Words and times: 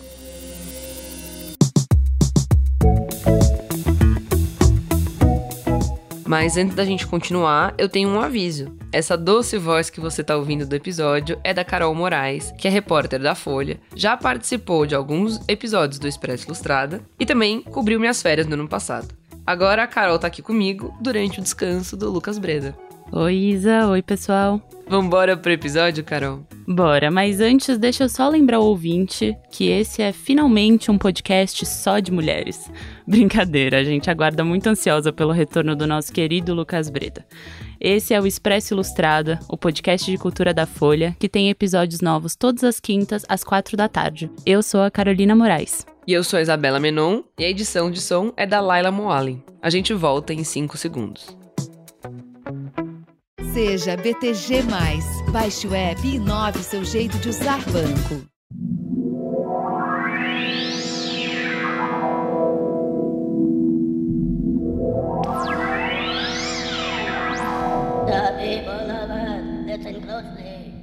Mas 6.33 6.57
antes 6.57 6.73
da 6.73 6.83
gente 6.83 7.05
continuar, 7.05 7.75
eu 7.77 7.87
tenho 7.87 8.09
um 8.09 8.19
aviso. 8.19 8.75
Essa 8.91 9.15
doce 9.15 9.55
voz 9.55 9.91
que 9.91 9.99
você 9.99 10.21
está 10.21 10.35
ouvindo 10.35 10.65
do 10.65 10.75
episódio 10.75 11.39
é 11.43 11.53
da 11.53 11.63
Carol 11.63 11.93
Moraes, 11.93 12.51
que 12.57 12.67
é 12.67 12.71
repórter 12.71 13.21
da 13.21 13.35
Folha, 13.35 13.79
já 13.95 14.17
participou 14.17 14.87
de 14.87 14.95
alguns 14.95 15.39
episódios 15.47 15.99
do 15.99 16.07
Expresso 16.07 16.47
Ilustrada 16.47 17.01
e 17.19 17.25
também 17.27 17.61
cobriu 17.61 17.99
minhas 17.99 18.19
férias 18.19 18.47
no 18.47 18.55
ano 18.55 18.67
passado. 18.67 19.09
Agora 19.45 19.83
a 19.83 19.87
Carol 19.87 20.17
tá 20.17 20.25
aqui 20.25 20.41
comigo 20.41 20.91
durante 20.99 21.39
o 21.39 21.43
descanso 21.43 21.95
do 21.95 22.09
Lucas 22.09 22.39
Breda. 22.39 22.75
Oi, 23.15 23.35
Isa. 23.35 23.87
Oi, 23.89 24.01
pessoal. 24.01 24.59
Vambora 24.87 25.37
pro 25.37 25.51
episódio, 25.51 26.03
Carol? 26.03 26.39
Bora, 26.67 27.11
mas 27.11 27.39
antes 27.39 27.77
deixa 27.77 28.05
eu 28.05 28.09
só 28.09 28.27
lembrar 28.27 28.59
o 28.59 28.65
ouvinte 28.65 29.37
que 29.51 29.69
esse 29.69 30.01
é 30.01 30.11
finalmente 30.11 30.89
um 30.89 30.97
podcast 30.97 31.63
só 31.63 31.99
de 31.99 32.11
mulheres. 32.11 32.71
Brincadeira, 33.05 33.77
a 33.77 33.83
gente 33.83 34.09
aguarda 34.09 34.43
muito 34.43 34.65
ansiosa 34.65 35.13
pelo 35.13 35.31
retorno 35.31 35.75
do 35.75 35.85
nosso 35.85 36.11
querido 36.11 36.55
Lucas 36.55 36.89
Breda. 36.89 37.23
Esse 37.79 38.15
é 38.15 38.19
o 38.19 38.25
Expresso 38.25 38.73
Ilustrada, 38.73 39.39
o 39.47 39.55
podcast 39.55 40.09
de 40.09 40.17
cultura 40.17 40.51
da 40.51 40.65
Folha, 40.65 41.15
que 41.19 41.29
tem 41.29 41.51
episódios 41.51 42.01
novos 42.01 42.35
todas 42.35 42.63
as 42.63 42.79
quintas 42.79 43.23
às 43.29 43.43
quatro 43.43 43.77
da 43.77 43.87
tarde. 43.87 44.31
Eu 44.43 44.63
sou 44.63 44.81
a 44.81 44.89
Carolina 44.89 45.35
Moraes. 45.35 45.85
E 46.07 46.13
eu 46.13 46.23
sou 46.23 46.39
a 46.39 46.41
Isabela 46.41 46.79
Menon, 46.79 47.21
e 47.37 47.45
a 47.45 47.49
edição 47.49 47.91
de 47.91 48.01
som 48.01 48.33
é 48.35 48.47
da 48.47 48.59
Laila 48.59 48.89
Moalen. 48.89 49.43
A 49.61 49.69
gente 49.69 49.93
volta 49.93 50.33
em 50.33 50.43
5 50.43 50.75
segundos. 50.77 51.42
Seja 53.53 53.95
BTG. 53.95 54.63
Baixe 55.31 55.67
o 55.67 55.75
app 55.75 56.01
e 56.07 56.15
inove 56.15 56.63
seu 56.63 56.83
jeito 56.83 57.19
de 57.19 57.29
usar 57.29 57.59
banco. 57.65 58.27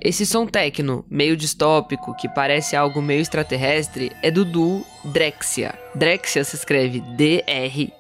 Esse 0.00 0.24
som 0.24 0.46
techno, 0.46 1.04
meio 1.10 1.36
distópico, 1.36 2.14
que 2.14 2.28
parece 2.28 2.76
algo 2.76 3.02
meio 3.02 3.20
extraterrestre, 3.20 4.12
é 4.22 4.30
do 4.30 4.44
duo 4.44 4.86
Drexia. 5.04 5.74
Drexia 5.92 6.44
se 6.44 6.54
escreve 6.54 7.00
D-R-E-X-C-I-Y-A. 7.16 7.90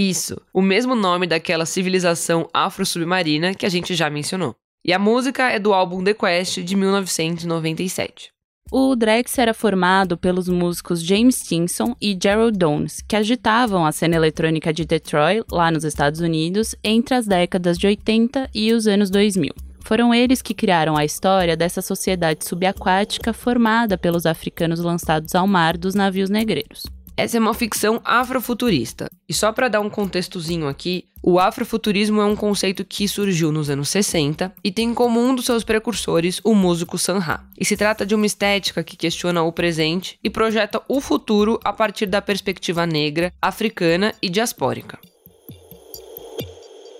Isso, 0.00 0.40
o 0.54 0.62
mesmo 0.62 0.94
nome 0.94 1.26
daquela 1.26 1.66
civilização 1.66 2.48
afro-submarina 2.54 3.52
que 3.52 3.66
a 3.66 3.68
gente 3.68 3.96
já 3.96 4.08
mencionou. 4.08 4.54
E 4.86 4.92
a 4.92 4.98
música 4.98 5.50
é 5.50 5.58
do 5.58 5.74
álbum 5.74 6.04
The 6.04 6.14
Quest 6.14 6.58
de 6.58 6.76
1997. 6.76 8.30
O 8.70 8.94
Drex 8.94 9.36
era 9.38 9.52
formado 9.52 10.16
pelos 10.16 10.48
músicos 10.48 11.02
James 11.02 11.34
Stinson 11.34 11.96
e 12.00 12.16
Gerald 12.22 12.56
Downs, 12.56 13.02
que 13.08 13.16
agitavam 13.16 13.84
a 13.84 13.90
cena 13.90 14.14
eletrônica 14.14 14.72
de 14.72 14.84
Detroit, 14.84 15.44
lá 15.50 15.68
nos 15.68 15.82
Estados 15.82 16.20
Unidos, 16.20 16.76
entre 16.84 17.16
as 17.16 17.26
décadas 17.26 17.76
de 17.76 17.88
80 17.88 18.48
e 18.54 18.72
os 18.72 18.86
anos 18.86 19.10
2000. 19.10 19.52
Foram 19.80 20.14
eles 20.14 20.40
que 20.40 20.54
criaram 20.54 20.96
a 20.96 21.04
história 21.04 21.56
dessa 21.56 21.82
sociedade 21.82 22.44
subaquática 22.44 23.32
formada 23.32 23.98
pelos 23.98 24.26
africanos 24.26 24.78
lançados 24.78 25.34
ao 25.34 25.48
mar 25.48 25.76
dos 25.76 25.96
navios 25.96 26.30
negreiros. 26.30 26.84
Essa 27.18 27.36
é 27.36 27.40
uma 27.40 27.52
ficção 27.52 28.00
afrofuturista. 28.04 29.10
E 29.28 29.34
só 29.34 29.50
para 29.50 29.66
dar 29.66 29.80
um 29.80 29.90
contextozinho 29.90 30.68
aqui, 30.68 31.06
o 31.20 31.40
afrofuturismo 31.40 32.20
é 32.20 32.24
um 32.24 32.36
conceito 32.36 32.84
que 32.84 33.08
surgiu 33.08 33.50
nos 33.50 33.68
anos 33.68 33.88
60 33.88 34.54
e 34.62 34.70
tem 34.70 34.94
como 34.94 35.18
um 35.18 35.34
dos 35.34 35.46
seus 35.46 35.64
precursores 35.64 36.40
o 36.44 36.54
músico 36.54 36.96
Sanha. 36.96 37.40
E 37.58 37.64
se 37.64 37.76
trata 37.76 38.06
de 38.06 38.14
uma 38.14 38.24
estética 38.24 38.84
que 38.84 38.96
questiona 38.96 39.42
o 39.42 39.50
presente 39.50 40.16
e 40.22 40.30
projeta 40.30 40.80
o 40.86 41.00
futuro 41.00 41.58
a 41.64 41.72
partir 41.72 42.06
da 42.06 42.22
perspectiva 42.22 42.86
negra, 42.86 43.32
africana 43.42 44.14
e 44.22 44.30
diaspórica. 44.30 44.96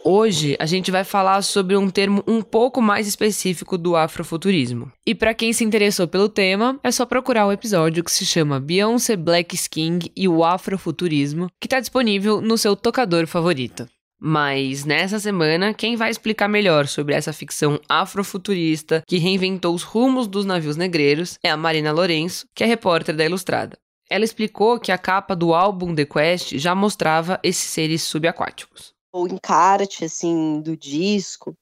Hoje 0.05 0.57
a 0.59 0.65
gente 0.65 0.91
vai 0.91 1.05
falar 1.05 1.43
sobre 1.43 1.77
um 1.77 1.91
termo 1.91 2.23
um 2.27 2.41
pouco 2.41 2.81
mais 2.81 3.07
específico 3.07 3.77
do 3.77 3.97
afrofuturismo. 3.97 4.91
E 5.05 5.15
para 5.15 5.35
quem 5.35 5.53
se 5.53 5.65
interessou 5.65 6.07
pelo 6.07 6.29
tema, 6.29 6.79
é 6.83 6.91
só 6.91 7.05
procurar 7.05 7.47
o 7.47 7.53
episódio 7.53 8.05
que 8.05 8.11
se 8.11 8.25
chama 8.25 8.61
Beyoncé 8.61 9.17
Black 9.17 9.55
Skin 9.55 9.99
e 10.17 10.29
o 10.29 10.45
Afrofuturismo, 10.45 11.49
que 11.61 11.67
está 11.67 11.81
disponível 11.81 12.41
no 12.41 12.57
seu 12.57 12.77
tocador 12.77 13.27
favorito. 13.27 13.87
Mas 14.21 14.85
nessa 14.85 15.19
semana, 15.19 15.75
quem 15.75 15.95
vai 15.95 16.11
explicar 16.11 16.49
melhor 16.49 16.87
sobre 16.87 17.15
essa 17.15 17.33
ficção 17.33 17.79
afrofuturista 17.89 19.03
que 19.07 19.19
reinventou 19.19 19.75
os 19.75 19.83
rumos 19.83 20.27
dos 20.27 20.45
navios 20.45 20.77
negreiros 20.77 21.39
é 21.43 21.51
a 21.51 21.57
Marina 21.57 21.93
Lourenço, 21.93 22.47
que 22.55 22.65
é 22.65 22.67
repórter 22.67 23.15
da 23.15 23.25
Ilustrada. 23.25 23.79
Ela 24.11 24.25
explicou 24.25 24.81
que 24.81 24.91
a 24.91 24.99
capa 24.99 25.37
do 25.37 25.53
álbum 25.53 25.95
The 25.95 26.07
Quest 26.07 26.57
já 26.57 26.75
mostrava 26.75 27.39
esses 27.43 27.69
seres 27.69 28.03
subaquáticos 28.03 28.98
o 29.13 29.27
encarte 29.27 30.05
assim 30.05 30.61
do 30.61 30.77
disco 30.77 31.57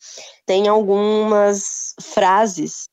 tem 0.44 0.68
algumas 0.68 1.94
frases 2.00 2.88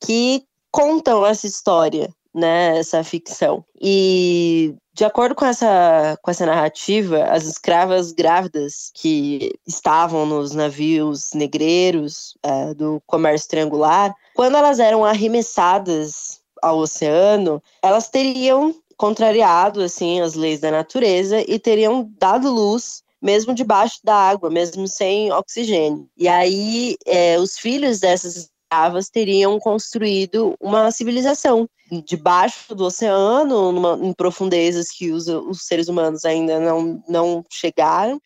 que 0.00 0.44
contam 0.70 1.24
essa 1.24 1.46
história, 1.46 2.12
né, 2.34 2.78
essa 2.78 3.04
ficção. 3.04 3.64
E 3.80 4.74
de 4.94 5.04
acordo 5.04 5.34
com 5.34 5.46
essa, 5.46 6.18
com 6.20 6.30
essa 6.30 6.44
narrativa, 6.44 7.24
as 7.24 7.44
escravas 7.44 8.12
grávidas 8.12 8.90
que 8.94 9.52
estavam 9.66 10.26
nos 10.26 10.52
navios 10.52 11.32
negreiros 11.34 12.36
é, 12.42 12.74
do 12.74 13.02
comércio 13.06 13.48
triangular, 13.48 14.14
quando 14.34 14.56
elas 14.56 14.78
eram 14.80 15.04
arremessadas 15.04 16.40
ao 16.60 16.78
oceano, 16.78 17.62
elas 17.82 18.08
teriam 18.08 18.74
contrariado 18.96 19.82
assim 19.82 20.20
as 20.20 20.34
leis 20.34 20.60
da 20.60 20.70
natureza 20.70 21.42
e 21.48 21.58
teriam 21.58 22.08
dado 22.18 22.52
luz 22.52 23.02
mesmo 23.22 23.54
debaixo 23.54 24.00
da 24.02 24.14
água, 24.14 24.50
mesmo 24.50 24.88
sem 24.88 25.30
oxigênio. 25.32 26.08
E 26.16 26.26
aí, 26.26 26.96
é, 27.06 27.38
os 27.38 27.56
filhos 27.56 28.00
dessas 28.00 28.36
escravas 28.36 29.08
teriam 29.08 29.58
construído 29.60 30.54
uma 30.60 30.90
civilização 30.90 31.68
debaixo 32.06 32.74
do 32.74 32.84
oceano, 32.84 33.70
numa, 33.70 33.98
em 34.02 34.12
profundezas 34.14 34.88
que 34.90 35.10
os, 35.10 35.28
os 35.28 35.66
seres 35.66 35.88
humanos 35.88 36.24
ainda 36.24 36.58
não, 36.58 37.02
não 37.06 37.44
chegaram, 37.50 38.18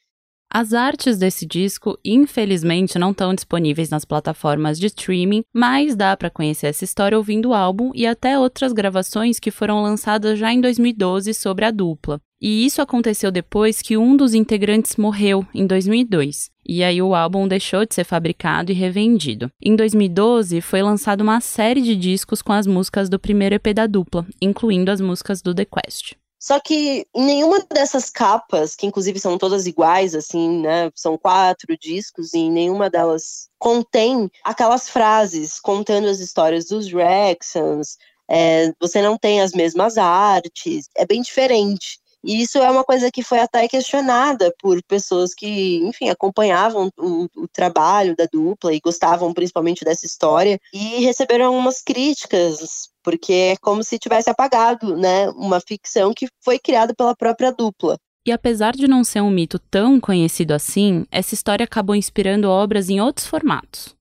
As 0.49 0.73
artes 0.73 1.19
desse 1.19 1.45
disco, 1.45 1.99
infelizmente, 2.05 2.99
não 2.99 3.11
estão 3.11 3.35
disponíveis 3.35 3.91
nas 3.91 4.05
plataformas 4.05 4.79
de 4.79 4.87
streaming, 4.87 5.43
mas 5.53 5.97
dá 5.97 6.17
para 6.17 6.31
conhecer 6.31 6.69
essa 6.69 6.85
história 6.85 7.19
ouvindo 7.19 7.49
o 7.49 7.55
álbum 7.55 7.91
e 7.95 8.07
até 8.07 8.39
outras 8.39 8.73
gravações 8.73 9.41
que 9.41 9.51
foram 9.51 9.83
lançadas 9.83 10.39
já 10.39 10.53
em 10.53 10.61
2012 10.61 11.35
sobre 11.35 11.65
a 11.65 11.73
dupla. 11.73 12.21
E 12.41 12.67
isso 12.67 12.83
aconteceu 12.83 13.31
depois 13.31 13.81
que 13.81 13.97
um 13.97 14.17
dos 14.17 14.35
integrantes 14.35 14.97
morreu, 14.97 15.47
em 15.55 15.67
2002. 15.67 16.51
E 16.69 16.83
aí 16.83 17.01
o 17.01 17.15
álbum 17.15 17.49
deixou 17.49 17.87
de 17.87 17.95
ser 17.95 18.05
fabricado 18.05 18.71
e 18.71 18.75
revendido. 18.75 19.51
Em 19.63 19.75
2012, 19.75 20.61
foi 20.61 20.83
lançada 20.83 21.23
uma 21.23 21.41
série 21.41 21.81
de 21.81 21.97
discos 21.97 22.43
com 22.43 22.53
as 22.53 22.67
músicas 22.67 23.09
do 23.09 23.19
primeiro 23.19 23.55
EP 23.55 23.69
da 23.75 23.87
dupla, 23.87 24.27
incluindo 24.41 24.91
as 24.91 25.01
músicas 25.01 25.41
do 25.41 25.55
The 25.55 25.65
Quest. 25.65 26.15
Só 26.39 26.61
que 26.61 27.07
em 27.15 27.25
nenhuma 27.25 27.59
dessas 27.73 28.11
capas, 28.11 28.75
que 28.75 28.87
inclusive 28.87 29.19
são 29.19 29.39
todas 29.39 29.67
iguais, 29.67 30.15
assim, 30.15 30.61
né? 30.61 30.91
São 30.95 31.17
quatro 31.17 31.77
discos 31.79 32.35
e 32.35 32.51
nenhuma 32.51 32.91
delas 32.91 33.49
contém 33.59 34.31
aquelas 34.45 34.89
frases 34.89 35.59
contando 35.59 36.07
as 36.09 36.21
histórias 36.21 36.67
dos 36.67 36.93
Rexons. 36.93 37.97
É, 38.29 38.73
você 38.81 39.01
não 39.01 39.17
tem 39.17 39.41
as 39.41 39.53
mesmas 39.53 39.97
artes, 39.97 40.89
é 40.97 41.07
bem 41.07 41.23
diferente. 41.23 41.99
E 42.27 42.43
isso 42.43 42.59
é 42.59 42.69
uma 42.69 42.83
coisa 42.83 43.09
que 43.09 43.23
foi 43.23 43.39
até 43.39 43.69
questionada 43.69 44.53
por 44.59 44.83
pessoas 44.83 45.33
que, 45.33 45.77
enfim, 45.85 46.09
acompanhavam 46.09 46.91
o, 46.99 47.29
o, 47.37 47.47
trabalho 47.47 48.17
da 48.17 48.27
dupla 48.31 48.75
e 48.75 48.81
gostavam 48.81 49.33
principalmente 49.33 49.85
dessa 49.85 50.05
história 50.05 50.59
e 50.75 51.05
receberam 51.05 51.47
algumas 51.47 51.81
críticas, 51.81 52.91
porque 53.01 53.33
é 53.33 53.57
como 53.59 53.85
se 53.85 53.97
tivesse 53.97 54.29
apagado, 54.29 54.97
né, 54.97 55.31
uma 55.31 55.61
ficção 55.61 56.13
que 56.13 56.27
foi 56.45 56.59
criada 56.59 56.93
pela 56.93 57.15
própria 57.15 57.53
dupla. 57.53 57.97
E 58.27 58.33
apesar 58.33 58.73
de 58.73 58.89
não 58.89 59.05
ser 59.05 59.21
um 59.21 59.31
mito 59.31 59.57
tão 59.57 60.01
conhecido 60.01 60.53
assim, 60.53 61.07
essa 61.13 61.33
história 61.33 61.63
acabou 61.63 61.95
inspirando 61.95 62.51
obras 62.51 62.91
em 62.91 63.01
outros 63.01 63.25
formatos. 63.25 63.96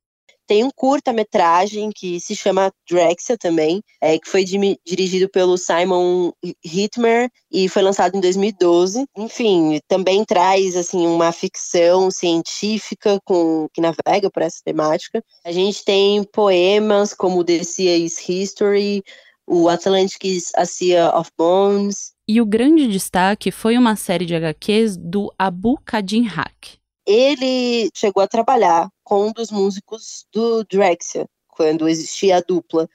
Tem 0.47 0.63
um 0.63 0.69
curta-metragem 0.75 1.89
que 1.93 2.19
se 2.19 2.35
chama 2.35 2.71
Drexia 2.89 3.37
também, 3.37 3.81
é, 4.01 4.17
que 4.19 4.29
foi 4.29 4.43
dirigido 4.43 5.29
pelo 5.29 5.57
Simon 5.57 6.31
Hitmer 6.63 7.29
e 7.51 7.67
foi 7.67 7.81
lançado 7.81 8.15
em 8.15 8.21
2012. 8.21 9.05
Enfim, 9.17 9.79
também 9.87 10.23
traz 10.23 10.75
assim 10.75 11.05
uma 11.07 11.31
ficção 11.31 12.11
científica 12.11 13.19
com 13.25 13.67
que 13.73 13.81
navega 13.81 14.29
por 14.31 14.41
essa 14.41 14.59
temática. 14.63 15.23
A 15.43 15.51
gente 15.51 15.83
tem 15.83 16.23
poemas 16.23 17.13
como 17.13 17.43
The 17.43 17.63
Sea 17.63 17.97
is 17.97 18.17
History, 18.27 19.03
o 19.47 19.69
Atlantic 19.69 20.41
A 20.55 20.65
Sea 20.65 21.11
of 21.17 21.29
Bones. 21.37 22.13
E 22.27 22.41
o 22.41 22.45
grande 22.45 22.87
destaque 22.87 23.51
foi 23.51 23.77
uma 23.77 23.95
série 23.95 24.25
de 24.25 24.35
HQs 24.35 24.97
do 24.97 25.31
Abu 25.37 25.79
Kadin 25.85 26.27
Haq. 26.27 26.79
Ele 27.05 27.89
chegou 27.93 28.23
a 28.23 28.27
trabalhar 28.27 28.89
com 29.03 29.27
um 29.27 29.31
dos 29.31 29.51
músicos 29.51 30.25
do 30.33 30.63
Drexia, 30.63 31.27
quando 31.49 31.87
existia 31.87 32.37
a 32.37 32.41
dupla. 32.41 32.89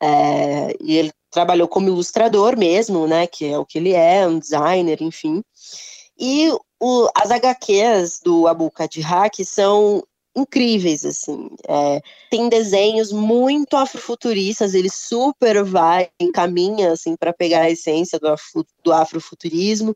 É, 0.00 0.76
e 0.80 0.96
ele 0.96 1.12
trabalhou 1.30 1.68
como 1.68 1.88
ilustrador 1.88 2.56
mesmo, 2.56 3.06
né? 3.06 3.26
Que 3.26 3.46
é 3.46 3.58
o 3.58 3.66
que 3.66 3.78
ele 3.78 3.92
é, 3.92 4.26
um 4.26 4.38
designer, 4.38 5.02
enfim. 5.02 5.42
E 6.18 6.50
o, 6.80 7.08
as 7.14 7.30
HQs 7.30 8.20
do 8.24 8.46
Abu 8.46 8.70
Kadihak 8.70 9.44
são 9.44 10.02
incríveis, 10.38 11.04
assim. 11.04 11.50
É, 11.66 12.00
tem 12.30 12.48
desenhos 12.48 13.12
muito 13.12 13.76
afrofuturistas, 13.76 14.74
ele 14.74 14.90
super 14.90 15.64
vai, 15.64 16.08
encaminha, 16.20 16.92
assim, 16.92 17.16
para 17.16 17.32
pegar 17.32 17.62
a 17.62 17.70
essência 17.70 18.18
do, 18.18 18.28
afro, 18.28 18.66
do 18.84 18.92
afrofuturismo, 18.92 19.94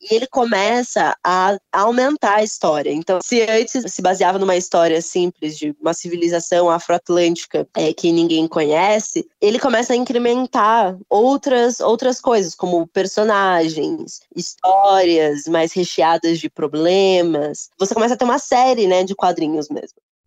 e 0.00 0.14
ele 0.14 0.26
começa 0.26 1.16
a, 1.24 1.58
aumentar 1.72 2.36
a 2.36 2.42
história. 2.42 2.90
Então, 2.90 3.18
se 3.22 3.42
antes 3.42 3.92
se 3.92 4.02
baseava 4.02 4.38
numa 4.38 4.56
história 4.56 5.00
simples 5.02 5.56
de 5.56 5.74
uma 5.80 5.94
civilização 5.94 6.70
afroatlântica 6.70 7.66
é, 7.74 7.92
que 7.92 8.12
ninguém 8.12 8.46
conhece, 8.46 9.26
ele 9.40 9.58
começa 9.58 9.92
a 9.92 9.96
incrementar 9.96 10.96
outras, 11.08 11.80
outras 11.80 12.20
coisas, 12.20 12.54
como 12.54 12.86
personagens, 12.86 14.20
histórias 14.34 15.44
mais 15.46 15.72
recheadas 15.72 16.38
de 16.38 16.48
problemas. 16.48 17.70
Você 17.78 17.94
começa 17.94 18.14
a 18.14 18.16
ter 18.16 18.24
uma 18.24 18.38
série, 18.38 18.86
né, 18.86 19.04
de 19.04 19.14
quadrinhos 19.14 19.68
mesmo. 19.68 19.79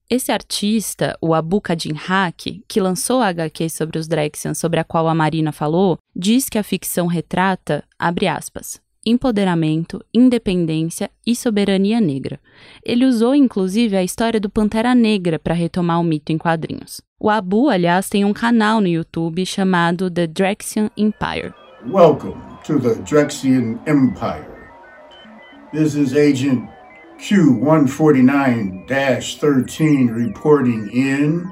Esse 0.09 0.31
artista, 0.31 1.17
o 1.21 1.33
Abu 1.33 1.61
Kadin 1.61 1.95
Haq, 2.07 2.63
que 2.67 2.81
lançou 2.81 3.21
a 3.21 3.27
HQ 3.29 3.69
sobre 3.69 3.97
os 3.97 4.07
Drexians, 4.07 4.57
sobre 4.57 4.79
a 4.79 4.83
qual 4.83 5.07
a 5.07 5.15
Marina 5.15 5.51
falou, 5.51 5.97
diz 6.15 6.49
que 6.49 6.57
a 6.57 6.63
ficção 6.63 7.07
retrata, 7.07 7.83
abre 7.97 8.27
aspas, 8.27 8.81
empoderamento, 9.05 10.03
independência 10.13 11.09
e 11.25 11.35
soberania 11.35 11.99
negra. 11.99 12.39
Ele 12.83 13.05
usou 13.05 13.33
inclusive 13.33 13.95
a 13.95 14.03
história 14.03 14.39
do 14.39 14.49
Pantera 14.49 14.93
Negra 14.93 15.39
para 15.39 15.53
retomar 15.53 15.99
o 15.99 16.03
mito 16.03 16.31
em 16.31 16.37
quadrinhos. 16.37 17.01
O 17.19 17.29
Abu, 17.29 17.69
aliás, 17.69 18.09
tem 18.09 18.23
um 18.23 18.33
canal 18.33 18.81
no 18.81 18.87
YouTube 18.87 19.45
chamado 19.45 20.11
The 20.11 20.27
Drexian 20.27 20.89
Empire. 20.97 21.53
Welcome 21.85 22.41
to 22.65 22.79
the 22.79 22.95
Drexian 23.03 23.79
Empire. 23.87 24.47
This 25.73 25.95
is 25.95 26.13
Agent 26.13 26.69
Q149-13 27.23 30.13
reporting 30.13 30.89
in 30.91 31.47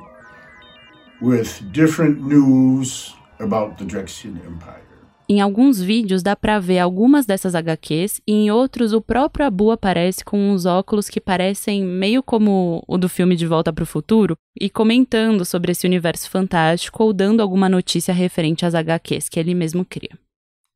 with 1.21 1.61
different 1.71 2.21
news 2.21 3.15
about 3.39 3.77
the 3.77 3.85
Drexian 3.85 4.35
Empire. 4.45 4.83
Em 5.29 5.39
alguns 5.39 5.81
vídeos 5.81 6.21
dá 6.21 6.35
para 6.35 6.59
ver 6.59 6.79
algumas 6.79 7.25
dessas 7.25 7.55
HQs 7.55 8.19
e 8.27 8.33
em 8.33 8.51
outros 8.51 8.91
o 8.91 8.99
próprio 8.99 9.45
Abu 9.45 9.71
aparece 9.71 10.25
com 10.25 10.51
uns 10.51 10.65
óculos 10.65 11.07
que 11.07 11.21
parecem 11.21 11.85
meio 11.85 12.21
como 12.21 12.83
o 12.85 12.97
do 12.97 13.07
filme 13.07 13.37
De 13.37 13.47
Volta 13.47 13.71
para 13.71 13.83
o 13.83 13.87
Futuro 13.87 14.35
e 14.59 14.69
comentando 14.69 15.45
sobre 15.45 15.71
esse 15.71 15.87
universo 15.87 16.29
fantástico 16.29 17.01
ou 17.01 17.13
dando 17.13 17.39
alguma 17.39 17.69
notícia 17.69 18.13
referente 18.13 18.65
às 18.65 18.75
HQs 18.75 19.29
que 19.29 19.39
ele 19.39 19.55
mesmo 19.55 19.85
cria. 19.85 20.19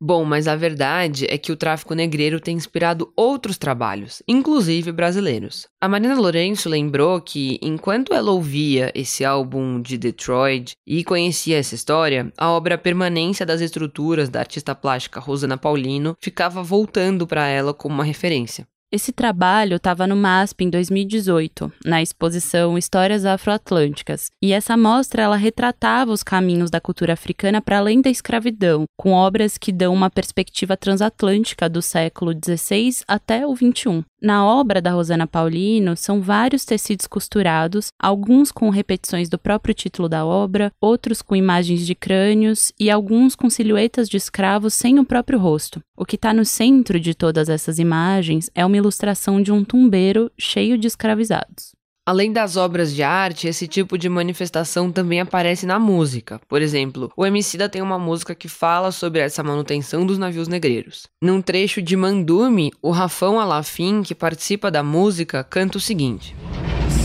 Bom, 0.08 0.24
mas 0.24 0.48
a 0.48 0.56
verdade 0.56 1.26
é 1.32 1.36
que 1.36 1.52
o 1.52 1.56
tráfico 1.56 1.96
negreiro 1.96 2.40
tem 2.40 2.56
inspirado 2.56 3.12
outros 3.16 3.58
trabalhos, 3.58 4.22
inclusive 4.28 4.92
brasileiros. 4.92 5.68
A 5.82 5.90
Marina 5.90 6.14
Lourenço 6.14 6.70
lembrou 6.70 7.20
que, 7.20 7.58
enquanto 7.60 8.14
ela 8.14 8.30
ouvia 8.30 8.92
esse 8.94 9.26
álbum 9.26 9.82
de 9.82 9.98
Detroit 9.98 10.74
e 10.86 11.04
conhecia 11.04 11.58
essa 11.58 11.74
história, 11.74 12.32
a 12.38 12.52
obra 12.52 12.78
Permanência 12.78 13.48
das 13.48 13.62
Estruturas 13.62 14.30
da 14.30 14.42
artista 14.42 14.76
plástica 14.76 15.20
Rosana 15.20 15.58
Paulino 15.58 16.16
ficava 16.22 16.62
voltando 16.62 17.26
para 17.26 17.48
ela 17.48 17.74
como 17.74 17.96
uma 17.96 18.04
referência. 18.04 18.68
Esse 18.96 19.12
trabalho 19.12 19.76
estava 19.76 20.08
no 20.08 20.16
MASP 20.16 20.64
em 20.64 20.70
2018, 20.70 21.70
na 21.84 22.02
exposição 22.02 22.78
Histórias 22.78 23.26
Afroatlânticas, 23.26 24.28
e 24.42 24.54
essa 24.54 24.78
mostra 24.78 25.22
ela 25.22 25.36
retratava 25.36 26.14
os 26.14 26.24
caminhos 26.24 26.72
da 26.72 26.80
cultura 26.80 27.12
africana 27.12 27.62
para 27.62 27.80
além 27.80 28.02
da 28.02 28.10
escravidão, 28.10 28.86
com 28.96 29.12
obras 29.12 29.58
que 29.58 29.74
dão 29.74 29.94
uma 29.94 30.10
perspectiva 30.10 30.78
transatlântica 30.78 31.68
do 31.68 31.82
século 31.82 32.32
XVI 32.32 33.04
até 33.06 33.46
o 33.46 33.54
XXI. 33.54 34.06
Na 34.26 34.44
obra 34.44 34.82
da 34.82 34.90
Rosana 34.90 35.28
Paulino, 35.28 35.96
são 35.96 36.20
vários 36.20 36.66
tecidos 36.66 37.06
costurados, 37.06 37.90
alguns 38.02 38.52
com 38.52 38.72
repetições 38.72 39.30
do 39.30 39.38
próprio 39.38 39.72
título 39.72 40.10
da 40.10 40.26
obra, 40.26 40.72
outros 40.82 41.22
com 41.22 41.36
imagens 41.36 41.86
de 41.86 41.94
crânios 41.94 42.72
e 42.80 42.90
alguns 42.90 43.36
com 43.36 43.52
silhuetas 43.52 44.10
de 44.10 44.18
escravos 44.18 44.74
sem 44.74 44.98
o 44.98 45.06
próprio 45.06 45.38
rosto. 45.38 45.80
O 45.96 46.04
que 46.04 46.16
está 46.16 46.34
no 46.34 46.44
centro 46.44 47.00
de 47.00 47.14
todas 47.14 47.50
essas 47.50 47.78
imagens 47.78 48.50
é 48.56 48.66
uma 48.66 48.78
ilustração 48.78 49.40
de 49.40 49.52
um 49.52 49.64
tumbeiro 49.64 50.32
cheio 50.36 50.76
de 50.76 50.88
escravizados. 50.88 51.76
Além 52.08 52.32
das 52.32 52.56
obras 52.56 52.94
de 52.94 53.02
arte, 53.02 53.48
esse 53.48 53.68
tipo 53.68 53.98
de 53.98 54.08
manifestação 54.08 54.92
também 54.92 55.20
aparece 55.20 55.66
na 55.66 55.80
música. 55.80 56.40
Por 56.48 56.62
exemplo, 56.62 57.12
o 57.18 57.26
Emicida 57.26 57.68
tem 57.68 57.82
uma 57.82 57.98
música 57.98 58.36
que 58.36 58.48
fala 58.48 58.92
sobre 58.92 59.22
essa 59.22 59.42
manutenção 59.42 60.06
dos 60.06 60.20
navios 60.20 60.48
negreiros. 60.48 61.08
Num 61.20 61.42
trecho 61.42 61.82
de 61.82 61.98
Mandume, 61.98 62.72
o 62.80 62.92
Rafão 62.92 63.40
Alafim, 63.40 64.04
que 64.04 64.14
participa 64.14 64.70
da 64.70 64.84
música, 64.84 65.44
canta 65.44 65.80
o 65.80 65.82
seguinte: 65.82 66.36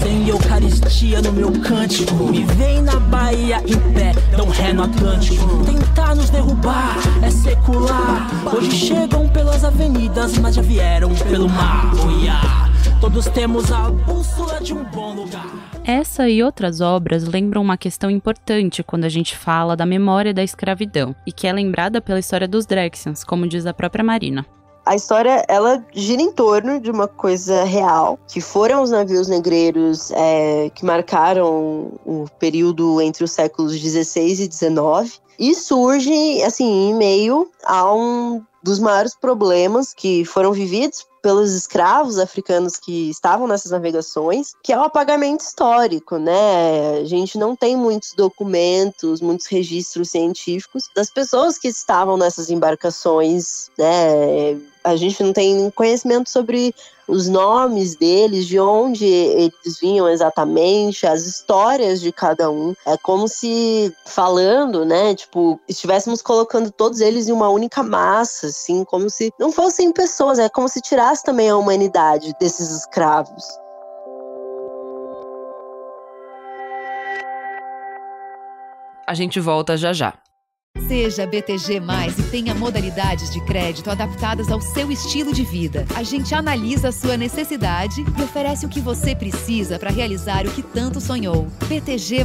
sem 0.02 0.28
Eucaristia 0.28 1.22
no 1.22 1.32
meu 1.32 1.50
cântico. 1.62 2.30
Me 2.30 2.44
vem 2.44 2.82
na 2.82 3.00
Bahia 3.00 3.62
em 3.66 3.94
pé, 3.94 4.12
dão 4.36 4.50
ré 4.50 4.74
no 4.74 4.82
Atlântico. 4.82 5.64
Tentar 5.64 6.14
nos 6.14 6.28
derrubar 6.28 6.98
é 7.22 7.30
secular. 7.30 8.28
Hoje 8.54 8.70
chegam 8.72 9.26
pelas 9.30 9.64
avenidas, 9.64 10.36
mas 10.36 10.56
já 10.56 10.62
vieram 10.62 11.14
pelo 11.14 11.48
mar. 11.48 11.90
Oh, 12.04 12.10
yeah. 12.22 12.69
Todos 13.00 13.24
temos 13.28 13.72
a 13.72 13.90
bússola 13.90 14.60
de 14.60 14.74
um 14.74 14.84
bom 14.84 15.14
lugar. 15.14 15.48
Essa 15.86 16.28
e 16.28 16.42
outras 16.42 16.82
obras 16.82 17.24
lembram 17.24 17.62
uma 17.62 17.78
questão 17.78 18.10
importante 18.10 18.82
quando 18.82 19.06
a 19.06 19.08
gente 19.08 19.34
fala 19.34 19.74
da 19.74 19.86
memória 19.86 20.34
da 20.34 20.44
escravidão, 20.44 21.16
e 21.26 21.32
que 21.32 21.46
é 21.46 21.52
lembrada 21.52 22.02
pela 22.02 22.18
história 22.18 22.46
dos 22.46 22.66
Drexians, 22.66 23.24
como 23.24 23.48
diz 23.48 23.64
a 23.64 23.72
própria 23.72 24.04
Marina. 24.04 24.44
A 24.84 24.94
história 24.94 25.42
ela 25.48 25.82
gira 25.94 26.20
em 26.20 26.30
torno 26.30 26.78
de 26.78 26.90
uma 26.90 27.08
coisa 27.08 27.64
real, 27.64 28.18
que 28.28 28.40
foram 28.40 28.82
os 28.82 28.90
navios 28.90 29.28
negreiros 29.28 30.10
é, 30.10 30.70
que 30.74 30.84
marcaram 30.84 31.98
o 32.04 32.26
período 32.38 33.00
entre 33.00 33.24
os 33.24 33.30
séculos 33.30 33.80
16 33.80 34.40
e 34.40 34.48
19 34.48 35.12
e 35.38 35.54
surge 35.54 36.42
assim 36.42 36.90
em 36.90 36.94
meio 36.94 37.50
a 37.64 37.94
um 37.94 38.42
dos 38.62 38.78
maiores 38.78 39.14
problemas 39.14 39.94
que 39.94 40.24
foram 40.24 40.52
vividos 40.52 41.06
pelos 41.22 41.52
escravos 41.52 42.18
africanos 42.18 42.76
que 42.76 43.10
estavam 43.10 43.46
nessas 43.46 43.72
navegações, 43.72 44.54
que 44.62 44.72
é 44.72 44.78
o 44.78 44.82
apagamento 44.82 45.44
histórico, 45.44 46.16
né? 46.16 47.00
A 47.00 47.04
gente 47.04 47.38
não 47.38 47.54
tem 47.54 47.76
muitos 47.76 48.14
documentos, 48.14 49.20
muitos 49.20 49.46
registros 49.46 50.10
científicos 50.10 50.84
das 50.94 51.10
pessoas 51.10 51.58
que 51.58 51.68
estavam 51.68 52.16
nessas 52.16 52.50
embarcações, 52.50 53.70
né? 53.78 54.58
A 54.82 54.96
gente 54.96 55.22
não 55.22 55.32
tem 55.32 55.70
conhecimento 55.70 56.30
sobre 56.30 56.74
os 57.06 57.28
nomes 57.28 57.96
deles, 57.96 58.46
de 58.46 58.58
onde 58.58 59.04
eles 59.04 59.78
vinham 59.80 60.08
exatamente, 60.08 61.06
as 61.06 61.26
histórias 61.26 62.00
de 62.00 62.12
cada 62.12 62.50
um. 62.50 62.74
É 62.86 62.96
como 62.96 63.28
se 63.28 63.94
falando, 64.06 64.84
né, 64.84 65.14
tipo, 65.14 65.60
estivéssemos 65.68 66.22
colocando 66.22 66.70
todos 66.70 67.00
eles 67.00 67.28
em 67.28 67.32
uma 67.32 67.48
única 67.48 67.82
massa, 67.82 68.46
assim, 68.46 68.84
como 68.84 69.10
se 69.10 69.32
não 69.38 69.50
fossem 69.50 69.92
pessoas, 69.92 70.38
é 70.38 70.48
como 70.48 70.68
se 70.68 70.80
tirasse 70.80 71.24
também 71.24 71.50
a 71.50 71.56
humanidade 71.56 72.32
desses 72.40 72.70
escravos. 72.70 73.44
A 79.06 79.14
gente 79.14 79.40
volta 79.40 79.76
já 79.76 79.92
já. 79.92 80.14
Seja 80.90 81.24
BTG 81.24 81.80
e 82.18 82.22
tenha 82.32 82.52
modalidades 82.52 83.30
de 83.30 83.40
crédito 83.44 83.88
adaptadas 83.88 84.50
ao 84.50 84.60
seu 84.60 84.90
estilo 84.90 85.32
de 85.32 85.44
vida. 85.44 85.86
A 85.94 86.02
gente 86.02 86.34
analisa 86.34 86.88
a 86.88 86.92
sua 86.92 87.16
necessidade 87.16 88.00
e 88.00 88.22
oferece 88.22 88.66
o 88.66 88.68
que 88.68 88.80
você 88.80 89.14
precisa 89.14 89.78
para 89.78 89.92
realizar 89.92 90.44
o 90.48 90.50
que 90.50 90.64
tanto 90.64 91.00
sonhou. 91.00 91.46
BTG 91.68 92.24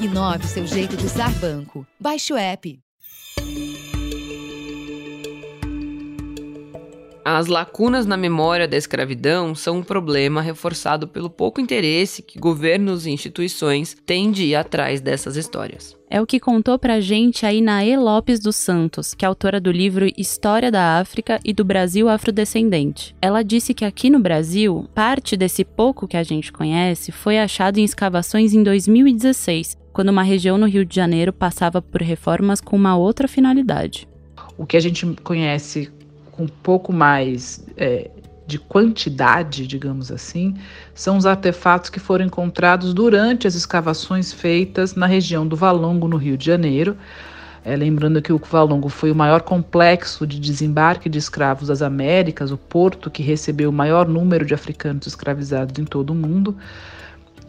Inove 0.00 0.46
seu 0.46 0.66
jeito 0.66 0.96
de 0.96 1.04
usar 1.04 1.30
banco. 1.40 1.86
Baixe 2.00 2.32
o 2.32 2.38
app. 2.38 2.80
As 7.32 7.46
lacunas 7.46 8.06
na 8.06 8.16
memória 8.16 8.66
da 8.66 8.76
escravidão 8.76 9.54
são 9.54 9.78
um 9.78 9.82
problema 9.84 10.42
reforçado 10.42 11.06
pelo 11.06 11.30
pouco 11.30 11.60
interesse 11.60 12.22
que 12.22 12.40
governos 12.40 13.06
e 13.06 13.10
instituições 13.10 13.96
têm 14.04 14.32
de 14.32 14.46
ir 14.46 14.56
atrás 14.56 15.00
dessas 15.00 15.36
histórias. 15.36 15.96
É 16.10 16.20
o 16.20 16.26
que 16.26 16.40
contou 16.40 16.76
pra 16.76 16.98
gente 16.98 17.46
a 17.46 17.54
Inaê 17.54 17.96
Lopes 17.96 18.40
dos 18.40 18.56
Santos, 18.56 19.14
que 19.14 19.24
é 19.24 19.28
autora 19.28 19.60
do 19.60 19.70
livro 19.70 20.10
História 20.18 20.72
da 20.72 20.98
África 20.98 21.38
e 21.44 21.52
do 21.52 21.64
Brasil 21.64 22.08
Afrodescendente. 22.08 23.14
Ela 23.22 23.44
disse 23.44 23.74
que 23.74 23.84
aqui 23.84 24.10
no 24.10 24.18
Brasil, 24.18 24.88
parte 24.92 25.36
desse 25.36 25.64
pouco 25.64 26.08
que 26.08 26.16
a 26.16 26.24
gente 26.24 26.52
conhece 26.52 27.12
foi 27.12 27.38
achado 27.38 27.78
em 27.78 27.84
escavações 27.84 28.54
em 28.54 28.64
2016, 28.64 29.78
quando 29.92 30.08
uma 30.08 30.24
região 30.24 30.58
no 30.58 30.66
Rio 30.66 30.84
de 30.84 30.96
Janeiro 30.96 31.32
passava 31.32 31.80
por 31.80 32.02
reformas 32.02 32.60
com 32.60 32.74
uma 32.74 32.96
outra 32.96 33.28
finalidade. 33.28 34.08
O 34.58 34.66
que 34.66 34.76
a 34.76 34.80
gente 34.80 35.06
conhece 35.22 35.92
um 36.40 36.48
pouco 36.48 36.92
mais 36.92 37.64
é, 37.76 38.10
de 38.46 38.58
quantidade, 38.58 39.66
digamos 39.66 40.10
assim, 40.10 40.56
são 40.94 41.16
os 41.16 41.24
artefatos 41.24 41.88
que 41.88 42.00
foram 42.00 42.24
encontrados 42.24 42.92
durante 42.92 43.46
as 43.46 43.54
escavações 43.54 44.32
feitas 44.32 44.94
na 44.94 45.06
região 45.06 45.46
do 45.46 45.54
Valongo, 45.54 46.08
no 46.08 46.16
Rio 46.16 46.36
de 46.36 46.46
Janeiro. 46.46 46.96
É, 47.64 47.76
lembrando 47.76 48.20
que 48.22 48.32
o 48.32 48.38
Valongo 48.38 48.88
foi 48.88 49.12
o 49.12 49.14
maior 49.14 49.42
complexo 49.42 50.26
de 50.26 50.40
desembarque 50.40 51.08
de 51.08 51.18
escravos 51.18 51.68
das 51.68 51.82
Américas, 51.82 52.50
o 52.50 52.56
porto 52.56 53.10
que 53.10 53.22
recebeu 53.22 53.70
o 53.70 53.72
maior 53.72 54.08
número 54.08 54.44
de 54.44 54.54
africanos 54.54 55.06
escravizados 55.06 55.78
em 55.78 55.84
todo 55.84 56.10
o 56.10 56.14
mundo. 56.14 56.56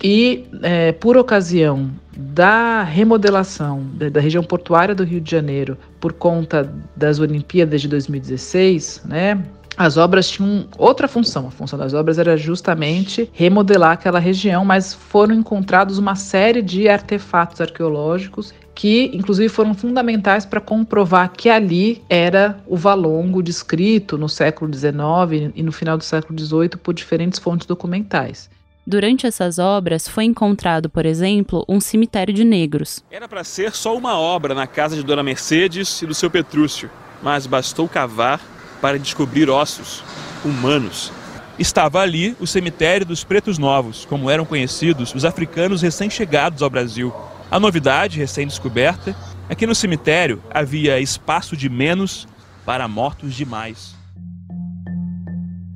E 0.03 0.46
é, 0.63 0.91
por 0.93 1.15
ocasião 1.17 1.91
da 2.17 2.84
remodelação 2.84 3.86
da, 3.93 4.20
região 4.20 4.43
portuária 4.43 4.93
do 4.93 5.03
Rio 5.03 5.22
de 5.22 5.29
Janeiro 5.29 5.77
por 6.00 6.13
conta 6.13 6.74
das 6.96 7.20
Olimpíadas 7.20 7.81
de 7.81 7.88
2016, 7.88 9.03
né? 9.05 9.43
As 9.77 9.96
obras 9.96 10.29
tinham 10.29 10.67
outra 10.77 11.08
função. 11.08 11.48
A 11.48 11.51
função 11.51 11.79
das 11.79 11.93
obras 11.93 12.20
era 12.20 12.36
justamente 12.36 13.29
remodelar 13.31 13.91
aquela 13.91 14.20
região, 14.20 14.65
mas 14.65 14.93
foram 14.93 15.34
encontrados 15.34 15.98
uma 15.98 16.15
série 16.15 16.62
de 16.62 16.89
artefatos 16.89 17.62
arqueológicos 17.62 18.53
que, 18.75 19.12
inclusive, 19.13 19.48
foram 19.48 19.74
fundamentais 19.74 20.46
para 20.46 20.60
comprovar 20.60 21.31
que 21.31 21.50
ali 21.50 22.01
era 22.10 22.60
o 22.67 22.75
Valongo 22.75 23.41
descrito 23.41 24.17
no 24.17 24.27
século 24.27 24.72
XIX 24.74 25.51
e 25.55 25.63
no 25.63 25.72
final 25.72 25.98
do 25.98 26.03
século 26.03 26.38
XVIII 26.38 26.70
por 26.84 26.93
diferentes 26.93 27.39
fontes 27.39 27.65
documentais. 27.65 28.50
Durante 28.86 29.28
essas 29.28 29.60
obras 29.60 30.08
foi 30.08 30.24
encontrado, 30.24 30.90
por 30.90 31.06
exemplo, 31.06 31.64
um 31.70 31.80
cemitério 31.80 32.34
de 32.34 32.44
negros. 32.44 33.04
Era 33.12 33.28
para 33.28 33.44
ser 33.44 33.76
só 33.76 33.96
uma 33.96 34.20
obra 34.20 34.56
na 34.56 34.66
casa 34.66 34.96
de 34.96 35.04
Dona 35.04 35.22
Mercedes 35.22 36.02
e 36.02 36.08
do 36.08 36.16
seu 36.16 36.32
Petrúcio, 36.32 36.90
mas 37.22 37.46
bastou 37.46 37.88
cavar 37.88 38.42
para 38.82 38.98
descobrir 38.98 39.50
ossos 39.50 40.04
humanos. 40.44 41.12
Estava 41.60 42.00
ali 42.00 42.36
o 42.40 42.48
cemitério 42.48 43.06
dos 43.06 43.24
Pretos 43.24 43.60
Novos, 43.60 44.04
como 44.06 44.32
eram 44.32 44.46
conhecidos 44.46 45.14
os 45.14 45.26
africanos 45.26 45.84
recém-chegados 45.84 46.64
ao 46.64 46.70
Brasil. 46.70 47.14
A 47.52 47.60
novidade, 47.60 48.18
recém-descoberta, 48.18 49.16
é 49.48 49.54
que 49.54 49.68
no 49.68 49.76
cemitério 49.76 50.42
havia 50.50 51.00
espaço 51.00 51.56
de 51.56 51.70
menos 51.70 52.28
para 52.66 52.88
mortos 52.88 53.36
demais. 53.36 53.96